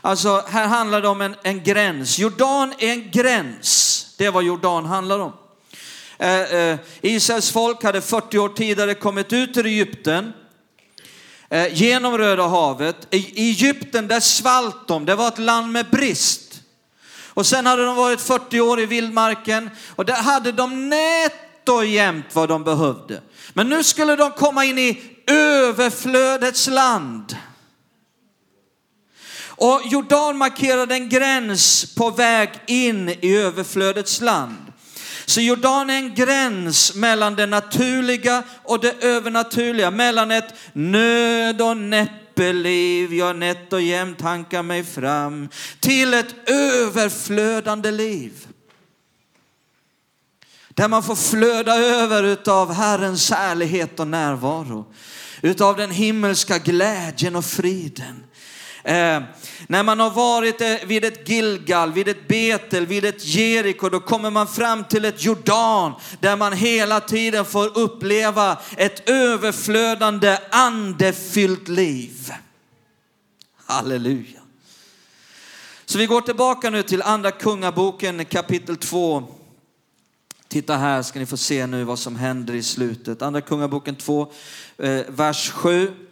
Alltså 0.00 0.42
här 0.48 0.66
handlar 0.66 1.02
det 1.02 1.08
om 1.08 1.20
en, 1.20 1.34
en 1.42 1.62
gräns. 1.62 2.18
Jordan 2.18 2.74
är 2.78 2.92
en 2.92 3.10
gräns. 3.10 4.14
Det 4.18 4.26
är 4.26 4.30
vad 4.30 4.44
Jordan 4.44 4.84
handlar 4.84 5.18
om. 5.18 5.32
Eh, 6.18 6.40
eh, 6.40 6.78
Israels 7.00 7.50
folk 7.50 7.82
hade 7.82 8.00
40 8.00 8.38
år 8.38 8.48
tidigare 8.48 8.94
kommit 8.94 9.32
ut 9.32 9.56
ur 9.56 9.66
Egypten 9.66 10.32
Eh, 11.56 11.74
genom 11.74 12.18
Röda 12.18 12.46
havet. 12.46 12.96
I 13.10 13.48
Egypten 13.48 14.08
där 14.08 14.20
svalt 14.20 14.88
de, 14.88 15.04
det 15.04 15.14
var 15.14 15.28
ett 15.28 15.38
land 15.38 15.72
med 15.72 15.90
brist. 15.90 16.60
Och 17.26 17.46
sen 17.46 17.66
hade 17.66 17.84
de 17.84 17.96
varit 17.96 18.20
40 18.20 18.60
år 18.60 18.80
i 18.80 18.86
vildmarken 18.86 19.70
och 19.96 20.04
där 20.04 20.14
hade 20.14 20.52
de 20.52 20.88
nätt 20.88 21.68
och 21.68 21.86
jämnt 21.86 22.26
vad 22.32 22.48
de 22.48 22.64
behövde. 22.64 23.20
Men 23.52 23.68
nu 23.68 23.84
skulle 23.84 24.16
de 24.16 24.30
komma 24.30 24.64
in 24.64 24.78
i 24.78 25.02
överflödets 25.26 26.66
land. 26.66 27.36
Och 29.46 29.80
Jordan 29.84 30.36
markerade 30.36 30.94
en 30.94 31.08
gräns 31.08 31.94
på 31.94 32.10
väg 32.10 32.50
in 32.66 33.08
i 33.08 33.36
överflödets 33.36 34.20
land. 34.20 34.65
Så 35.26 35.40
Jordan 35.40 35.90
är 35.90 35.96
en 35.96 36.14
gräns 36.14 36.94
mellan 36.94 37.34
det 37.34 37.46
naturliga 37.46 38.42
och 38.62 38.80
det 38.80 39.04
övernaturliga, 39.04 39.90
mellan 39.90 40.30
ett 40.30 40.54
nöd 40.72 41.62
och 41.62 41.76
näppeliv, 41.76 43.14
jag 43.14 43.36
nätt 43.36 43.72
och 43.72 43.82
jämnt 43.82 44.20
hankar 44.20 44.62
mig 44.62 44.84
fram, 44.84 45.48
till 45.80 46.14
ett 46.14 46.48
överflödande 46.50 47.90
liv. 47.90 48.46
Där 50.68 50.88
man 50.88 51.02
får 51.02 51.16
flöda 51.16 51.76
över 51.76 52.22
utav 52.22 52.72
Herrens 52.72 53.30
härlighet 53.30 54.00
och 54.00 54.08
närvaro, 54.08 54.86
utav 55.42 55.76
den 55.76 55.90
himmelska 55.90 56.58
glädjen 56.58 57.36
och 57.36 57.44
friden. 57.44 58.24
Eh, 58.84 59.22
när 59.66 59.82
man 59.82 60.00
har 60.00 60.10
varit 60.10 60.60
eh, 60.60 60.76
vid 60.86 61.04
ett 61.04 61.28
Gilgal, 61.28 61.92
vid 61.92 62.08
ett 62.08 62.28
Betel, 62.28 62.86
vid 62.86 63.04
ett 63.04 63.24
Jeriko, 63.24 63.88
då 63.88 64.00
kommer 64.00 64.30
man 64.30 64.48
fram 64.48 64.84
till 64.84 65.04
ett 65.04 65.24
Jordan 65.24 65.92
där 66.20 66.36
man 66.36 66.52
hela 66.52 67.00
tiden 67.00 67.44
får 67.44 67.78
uppleva 67.78 68.58
ett 68.76 69.08
överflödande 69.08 70.38
andefyllt 70.50 71.68
liv. 71.68 72.32
Halleluja. 73.66 74.40
Så 75.84 75.98
vi 75.98 76.06
går 76.06 76.20
tillbaka 76.20 76.70
nu 76.70 76.82
till 76.82 77.02
andra 77.02 77.30
kungaboken 77.30 78.24
kapitel 78.24 78.76
2. 78.76 79.24
Titta 80.48 80.76
här 80.76 81.02
ska 81.02 81.18
ni 81.18 81.26
få 81.26 81.36
se 81.36 81.66
nu 81.66 81.84
vad 81.84 81.98
som 81.98 82.16
händer 82.16 82.54
i 82.54 82.62
slutet. 82.62 83.22
Andra 83.22 83.40
kungaboken 83.40 83.96
2, 83.96 84.32
eh, 84.78 85.00
vers 85.08 85.50
7. 85.50 86.05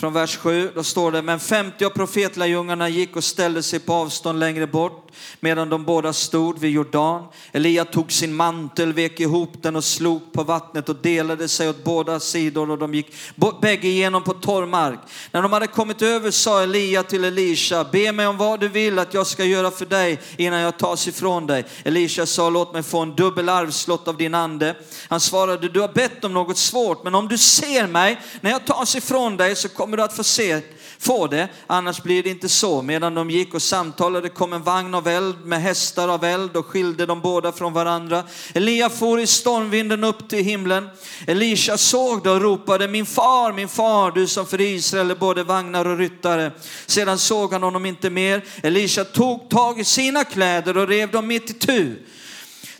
Från 0.00 0.12
vers 0.12 0.36
7, 0.36 0.70
då 0.74 0.84
står 0.84 1.12
det, 1.12 1.22
men 1.22 1.40
50 1.40 1.84
av 1.84 1.90
profetlärjungarna 1.90 2.88
gick 2.88 3.16
och 3.16 3.24
ställde 3.24 3.62
sig 3.62 3.80
på 3.80 3.92
avstånd 3.92 4.38
längre 4.38 4.66
bort 4.66 5.10
medan 5.40 5.68
de 5.68 5.84
båda 5.84 6.12
stod 6.12 6.58
vid 6.58 6.70
Jordan. 6.70 7.24
Elia 7.52 7.84
tog 7.84 8.12
sin 8.12 8.34
mantel, 8.34 8.92
vek 8.92 9.20
ihop 9.20 9.52
den 9.62 9.76
och 9.76 9.84
slog 9.84 10.32
på 10.32 10.42
vattnet 10.42 10.88
och 10.88 10.96
delade 10.96 11.48
sig 11.48 11.68
åt 11.68 11.84
båda 11.84 12.20
sidor 12.20 12.70
och 12.70 12.78
de 12.78 12.94
gick 12.94 13.14
bägge 13.62 13.88
igenom 13.88 14.24
på 14.24 14.32
torr 14.32 14.66
mark. 14.66 14.98
När 15.32 15.42
de 15.42 15.52
hade 15.52 15.66
kommit 15.66 16.02
över 16.02 16.30
sa 16.30 16.62
Elia 16.62 17.02
till 17.02 17.24
Elisha, 17.24 17.84
be 17.92 18.12
mig 18.12 18.26
om 18.26 18.36
vad 18.36 18.60
du 18.60 18.68
vill 18.68 18.98
att 18.98 19.14
jag 19.14 19.26
ska 19.26 19.44
göra 19.44 19.70
för 19.70 19.86
dig 19.86 20.20
innan 20.36 20.60
jag 20.60 20.78
tas 20.78 21.08
ifrån 21.08 21.46
dig. 21.46 21.64
Elisha 21.84 22.26
sa, 22.26 22.50
låt 22.50 22.72
mig 22.72 22.82
få 22.82 22.98
en 22.98 23.14
dubbel 23.14 23.48
arvslott 23.48 24.08
av 24.08 24.16
din 24.16 24.34
ande. 24.34 24.74
Han 25.08 25.20
svarade, 25.20 25.68
du 25.68 25.80
har 25.80 25.88
bett 25.88 26.24
om 26.24 26.34
något 26.34 26.58
svårt, 26.58 27.04
men 27.04 27.14
om 27.14 27.28
du 27.28 27.38
ser 27.38 27.86
mig 27.86 28.20
när 28.40 28.50
jag 28.50 28.64
tas 28.64 28.96
ifrån 28.96 29.36
dig 29.36 29.56
så 29.56 29.68
kommer 29.68 29.89
Kommer 29.90 29.96
du 29.96 30.02
att 30.02 30.16
få 30.16 30.24
se 30.24 30.60
få 30.98 31.26
det, 31.26 31.48
annars 31.66 32.02
blir 32.02 32.22
det 32.22 32.30
inte 32.30 32.48
så. 32.48 32.82
Medan 32.82 33.14
de 33.14 33.30
gick 33.30 33.54
och 33.54 33.62
samtalade 33.62 34.28
kom 34.28 34.52
en 34.52 34.62
vagn 34.62 34.94
av 34.94 35.08
eld 35.08 35.44
med 35.44 35.62
hästar 35.62 36.08
av 36.08 36.24
eld 36.24 36.56
och 36.56 36.66
skilde 36.66 37.06
de 37.06 37.20
båda 37.20 37.52
från 37.52 37.72
varandra. 37.72 38.24
Elia 38.54 38.90
for 38.90 39.20
i 39.20 39.26
stormvinden 39.26 40.04
upp 40.04 40.28
till 40.28 40.44
himlen. 40.44 40.88
Elisha 41.26 41.76
såg 41.76 42.22
det 42.22 42.30
och 42.30 42.40
ropade, 42.40 42.88
min 42.88 43.06
far, 43.06 43.52
min 43.52 43.68
far, 43.68 44.10
du 44.10 44.26
som 44.26 44.46
för 44.46 44.60
Israel 44.60 45.10
är 45.10 45.14
både 45.14 45.42
vagnar 45.42 45.86
och 45.86 45.98
ryttare. 45.98 46.52
Sedan 46.86 47.18
såg 47.18 47.52
han 47.52 47.62
honom 47.62 47.86
inte 47.86 48.10
mer. 48.10 48.44
Elisha 48.62 49.04
tog 49.04 49.50
tag 49.50 49.80
i 49.80 49.84
sina 49.84 50.24
kläder 50.24 50.76
och 50.76 50.88
rev 50.88 51.10
dem 51.10 51.26
mitt 51.26 51.50
i 51.50 51.52
tu. 51.52 51.96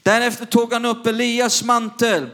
Därefter 0.03 0.47
tog 0.47 0.73
han 0.73 0.85
upp 0.85 1.07
Elias 1.07 1.63
mantel 1.63 2.27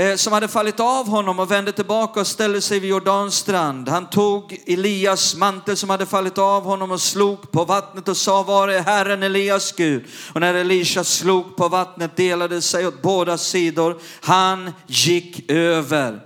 Eh, 0.00 0.16
som 0.16 0.32
hade 0.32 0.48
fallit 0.48 0.80
av 0.80 1.08
honom 1.08 1.38
och 1.38 1.50
vände 1.50 1.72
tillbaka 1.72 2.20
och 2.20 2.26
ställde 2.26 2.60
sig 2.60 2.80
vid 2.80 2.90
Jordans 2.90 3.34
strand. 3.34 3.88
Han 3.88 4.10
tog 4.10 4.62
Elias 4.66 5.34
mantel 5.34 5.76
som 5.76 5.90
hade 5.90 6.06
fallit 6.06 6.38
av 6.38 6.62
honom 6.62 6.90
och 6.90 7.00
slog 7.00 7.52
på 7.52 7.64
vattnet 7.64 8.08
och 8.08 8.16
sa, 8.16 8.42
var 8.42 8.68
är 8.68 8.80
Herren 8.80 9.22
Elias 9.22 9.72
Gud? 9.72 10.04
Och 10.32 10.40
när 10.40 10.54
Elisha 10.54 11.04
slog 11.04 11.56
på 11.56 11.68
vattnet 11.68 12.16
delade 12.16 12.62
sig 12.62 12.86
åt 12.86 13.02
båda 13.02 13.38
sidor. 13.38 13.98
Han 14.20 14.72
gick 14.86 15.50
över. 15.50 16.20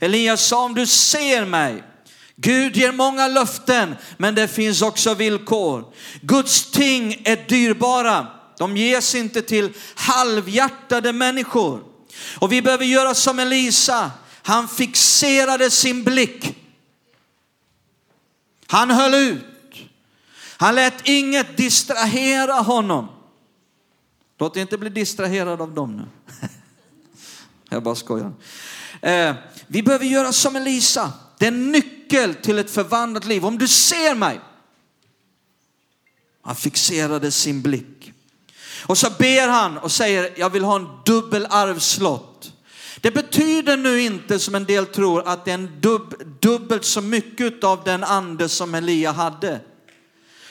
Elias 0.00 0.46
sa, 0.46 0.64
om 0.64 0.74
du 0.74 0.86
ser 0.86 1.44
mig, 1.44 1.82
Gud 2.36 2.76
ger 2.76 2.92
många 2.92 3.28
löften, 3.28 3.96
men 4.16 4.34
det 4.34 4.48
finns 4.48 4.82
också 4.82 5.14
villkor. 5.14 5.84
Guds 6.20 6.70
ting 6.70 7.22
är 7.24 7.48
dyrbara. 7.48 8.26
De 8.58 8.76
ges 8.76 9.14
inte 9.14 9.42
till 9.42 9.70
halvhjärtade 9.94 11.12
människor. 11.12 11.93
Och 12.38 12.52
vi 12.52 12.62
behöver 12.62 12.84
göra 12.84 13.14
som 13.14 13.38
Elisa. 13.38 14.10
Han 14.42 14.68
fixerade 14.68 15.70
sin 15.70 16.04
blick. 16.04 16.56
Han 18.66 18.90
höll 18.90 19.14
ut. 19.14 19.44
Han 20.56 20.74
lät 20.74 21.08
inget 21.08 21.56
distrahera 21.56 22.52
honom. 22.52 23.08
Låt 24.38 24.56
inte 24.56 24.78
bli 24.78 24.90
distraherad 24.90 25.60
av 25.60 25.74
dem 25.74 25.96
nu. 25.96 26.04
Jag 27.68 27.82
bara 27.82 27.94
skojar. 27.94 28.32
Eh, 29.00 29.34
vi 29.66 29.82
behöver 29.82 30.04
göra 30.04 30.32
som 30.32 30.56
Elisa. 30.56 31.12
Det 31.38 31.44
är 31.44 31.52
en 31.52 31.72
nyckel 31.72 32.34
till 32.34 32.58
ett 32.58 32.70
förvandlat 32.70 33.24
liv. 33.24 33.44
Om 33.44 33.58
du 33.58 33.68
ser 33.68 34.14
mig. 34.14 34.40
Han 36.42 36.56
fixerade 36.56 37.30
sin 37.30 37.62
blick. 37.62 38.12
Och 38.86 38.98
så 38.98 39.10
ber 39.18 39.48
han 39.48 39.78
och 39.78 39.92
säger, 39.92 40.30
jag 40.36 40.50
vill 40.50 40.64
ha 40.64 40.76
en 40.76 40.88
dubbel 41.04 41.46
arvslott. 41.50 42.52
Det 43.00 43.10
betyder 43.10 43.76
nu 43.76 44.00
inte 44.00 44.38
som 44.38 44.54
en 44.54 44.64
del 44.64 44.86
tror 44.86 45.28
att 45.28 45.44
det 45.44 45.50
är 45.50 45.54
en 45.54 45.80
dub, 45.80 46.14
dubbelt 46.40 46.84
så 46.84 47.00
mycket 47.00 47.64
av 47.64 47.84
den 47.84 48.04
ande 48.04 48.48
som 48.48 48.74
Elia 48.74 49.12
hade. 49.12 49.60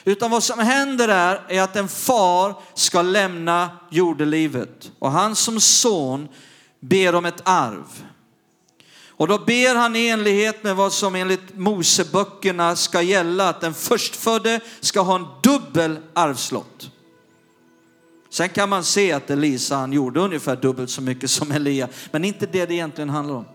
Utan 0.04 0.32
vad 0.32 0.44
som 0.44 0.60
händer 0.60 1.08
är, 1.08 1.42
är 1.48 1.62
att 1.62 1.76
en 1.76 1.88
far 1.88 2.56
ska 2.74 3.02
lämna 3.02 3.70
jordelivet 3.92 4.92
och 5.00 5.12
han 5.12 5.36
som 5.36 5.60
son 5.60 6.28
ber 6.80 7.16
om 7.16 7.26
ett 7.26 7.42
arv. 7.44 8.04
Och 9.08 9.28
då 9.28 9.38
ber 9.38 9.76
han 9.76 9.96
i 9.96 10.08
enlighet 10.08 10.64
med 10.64 10.76
vad 10.76 10.94
som 10.94 11.16
enligt 11.16 11.58
Moseböckerna 11.58 12.76
ska 12.76 13.02
gälla, 13.02 13.50
att 13.50 13.62
den 13.62 13.74
förstfödde 13.74 14.60
ska 14.80 15.02
ha 15.02 15.16
en 15.16 15.26
dubbel 15.44 15.98
arvslott. 16.14 16.90
Sen 18.34 18.50
kan 18.50 18.70
man 18.70 18.84
se 18.84 19.12
att 19.12 19.30
Elisa 19.30 19.76
han 19.76 19.94
gjorde 19.94 20.20
ungefär 20.20 20.56
dubbelt 20.56 20.90
så 20.90 21.02
mycket 21.02 21.32
som 21.32 21.52
Elia, 21.52 21.88
men 22.12 22.26
inte 22.26 22.46
det 22.46 22.66
det 22.66 22.74
egentligen 22.74 23.10
handlar 23.10 23.36
om. 23.36 23.46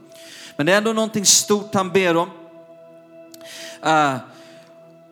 Men 0.57 0.66
det 0.66 0.72
är 0.72 0.79
ändå 0.79 0.93
någonting 0.93 1.26
stort 1.26 1.74
han 1.74 1.91
ber 1.91 2.16
om. 2.16 2.29
Uh, 3.87 4.16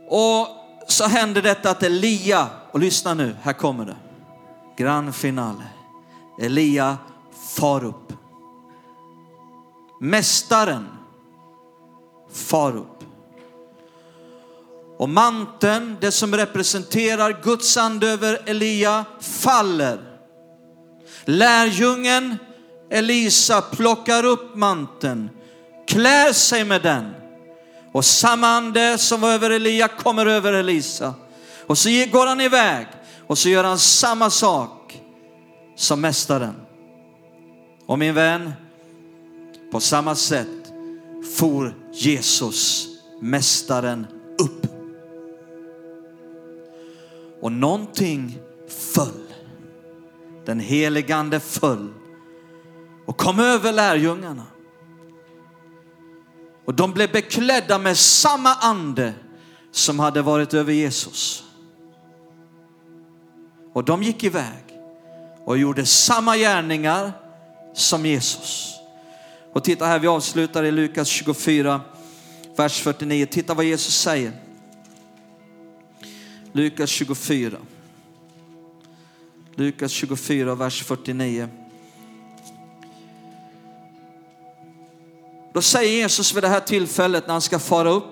och 0.09 0.49
så 0.87 1.05
händer 1.07 1.43
detta 1.43 1.71
att 1.71 1.83
Elia, 1.83 2.49
och 2.71 2.81
lyssna 2.81 3.15
nu, 3.15 3.37
här 3.43 3.53
kommer 3.53 3.87
det. 3.87 3.97
Grand 4.77 5.15
finale. 5.15 5.63
Elia 6.41 6.99
far 7.57 7.85
upp. 7.85 8.13
Mästaren 10.01 10.87
far 12.33 12.77
upp. 12.77 12.96
Och 14.99 15.09
manteln, 15.09 15.97
det 16.01 16.13
som 16.13 16.35
representerar 16.35 17.43
Guds 17.43 17.77
ande 17.77 18.09
över 18.09 18.43
Elia, 18.47 19.05
faller. 19.21 19.99
Lärjungen 21.25 22.37
Elisa 22.91 23.63
plockar 23.63 24.25
upp 24.25 24.57
manteln, 24.57 25.31
klär 25.89 26.33
sig 26.33 26.65
med 26.65 26.83
den 26.83 27.11
och 27.93 28.05
samma 28.05 28.49
ande 28.49 28.99
som 28.99 29.21
var 29.21 29.33
över 29.33 29.51
Elia 29.51 29.89
kommer 29.89 30.27
över 30.27 30.53
Elisa. 30.53 31.15
Och 31.67 31.79
så 31.79 31.89
går 31.89 32.27
han 32.27 32.41
iväg 32.41 32.87
och 33.27 33.39
så 33.39 33.49
gör 33.49 33.65
han 33.65 33.79
samma 33.79 34.31
sak 34.31 35.01
som 35.77 36.01
mästaren. 36.01 36.55
Och 37.87 37.99
min 37.99 38.15
vän, 38.15 38.53
på 39.73 39.81
samma 39.81 40.15
sätt 40.15 40.73
for 41.39 41.75
Jesus, 41.93 42.87
mästaren, 43.21 44.07
och 47.41 47.53
någonting 47.53 48.39
föll. 48.69 49.23
Den 50.45 50.61
heligande 50.61 51.41
föll 51.41 51.95
och 53.07 53.17
kom 53.17 53.39
över 53.39 53.73
lärjungarna. 53.73 54.47
Och 56.65 56.75
de 56.75 56.93
blev 56.93 57.13
beklädda 57.13 57.79
med 57.79 57.97
samma 57.97 58.55
ande 58.55 59.15
som 59.73 59.99
hade 59.99 60.23
varit 60.23 60.55
över 60.55 60.73
Jesus. 60.73 61.45
Och 63.73 63.85
de 63.85 64.03
gick 64.03 64.25
iväg 64.25 64.65
och 65.45 65.59
gjorde 65.59 65.87
samma 65.87 66.37
gärningar 66.37 67.13
som 67.75 68.07
Jesus. 68.07 68.75
Och 69.53 69.65
titta 69.65 69.87
här, 69.87 69.99
vi 69.99 70.07
avslutar 70.09 70.65
i 70.65 70.71
Lukas 70.71 71.09
24, 71.09 71.81
vers 72.57 72.83
49. 72.83 73.27
Titta 73.27 73.55
vad 73.55 73.65
Jesus 73.65 73.95
säger. 73.95 74.46
Lukas 76.57 76.91
24. 76.91 77.59
Lukas 79.55 79.93
24, 79.93 80.55
vers 80.55 80.83
49. 80.83 81.49
Då 85.53 85.63
säger 85.63 85.91
Jesus 85.91 86.35
vid 86.35 86.43
det 86.43 86.49
här 86.49 86.61
tillfället 86.61 87.27
när 87.27 87.33
han 87.33 87.41
ska 87.41 87.59
fara 87.59 87.91
upp. 87.91 88.05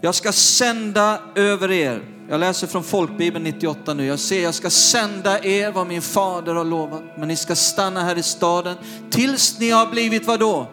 Jag 0.00 0.14
ska 0.14 0.32
sända 0.32 1.20
över 1.34 1.70
er. 1.70 2.02
Jag 2.28 2.40
läser 2.40 2.66
från 2.66 2.84
folkbibeln 2.84 3.44
98 3.44 3.94
nu. 3.94 4.04
Jag 4.06 4.18
ser, 4.18 4.42
jag 4.42 4.54
ska 4.54 4.70
sända 4.70 5.44
er 5.44 5.72
vad 5.72 5.86
min 5.86 6.02
fader 6.02 6.54
har 6.54 6.64
lovat. 6.64 7.02
Men 7.18 7.28
ni 7.28 7.36
ska 7.36 7.56
stanna 7.56 8.00
här 8.04 8.18
i 8.18 8.22
staden 8.22 8.76
tills 9.10 9.58
ni 9.58 9.70
har 9.70 9.86
blivit 9.86 10.26
vad 10.26 10.40
då? 10.40 10.66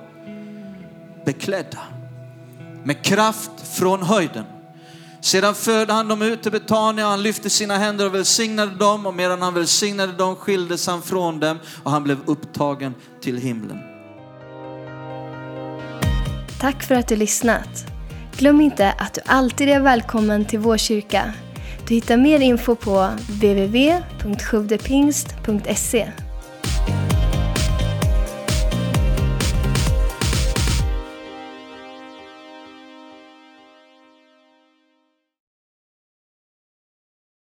Beklädda 1.26 1.80
med 2.84 3.04
kraft 3.04 3.52
från 3.78 4.02
höjden. 4.02 4.44
Sedan 5.28 5.56
förde 5.56 5.94
han 5.94 6.08
dem 6.08 6.22
ut 6.22 6.44
till 6.44 6.52
Betania, 6.52 7.06
och 7.06 7.12
han 7.12 7.24
lyfte 7.24 7.50
sina 7.50 7.78
händer 7.78 8.06
och 8.06 8.16
välsignade 8.16 8.76
dem 8.76 9.06
och 9.06 9.14
medan 9.14 9.42
han 9.42 9.54
välsignade 9.54 10.14
dem 10.14 10.36
skildes 10.36 10.88
han 10.88 11.02
från 11.02 11.40
dem 11.40 11.58
och 11.84 11.92
han 11.92 12.04
blev 12.04 12.18
upptagen 12.26 12.96
till 13.22 13.38
himlen. 13.38 13.80
Tack 16.60 16.84
för 16.84 16.96
att 16.96 17.08
du 17.08 17.16
lyssnat. 17.16 17.86
Glöm 18.38 18.62
inte 18.62 18.92
att 18.92 19.14
du 19.14 19.22
alltid 19.26 19.70
är 19.70 19.80
välkommen 19.80 20.46
till 20.46 20.60
vår 20.60 20.78
kyrka. 20.78 21.34
Du 21.88 21.94
hittar 21.94 22.18
mer 22.18 22.40
info 22.40 22.76
på 22.76 23.10
www.sjuvdepingst.se 23.30 26.12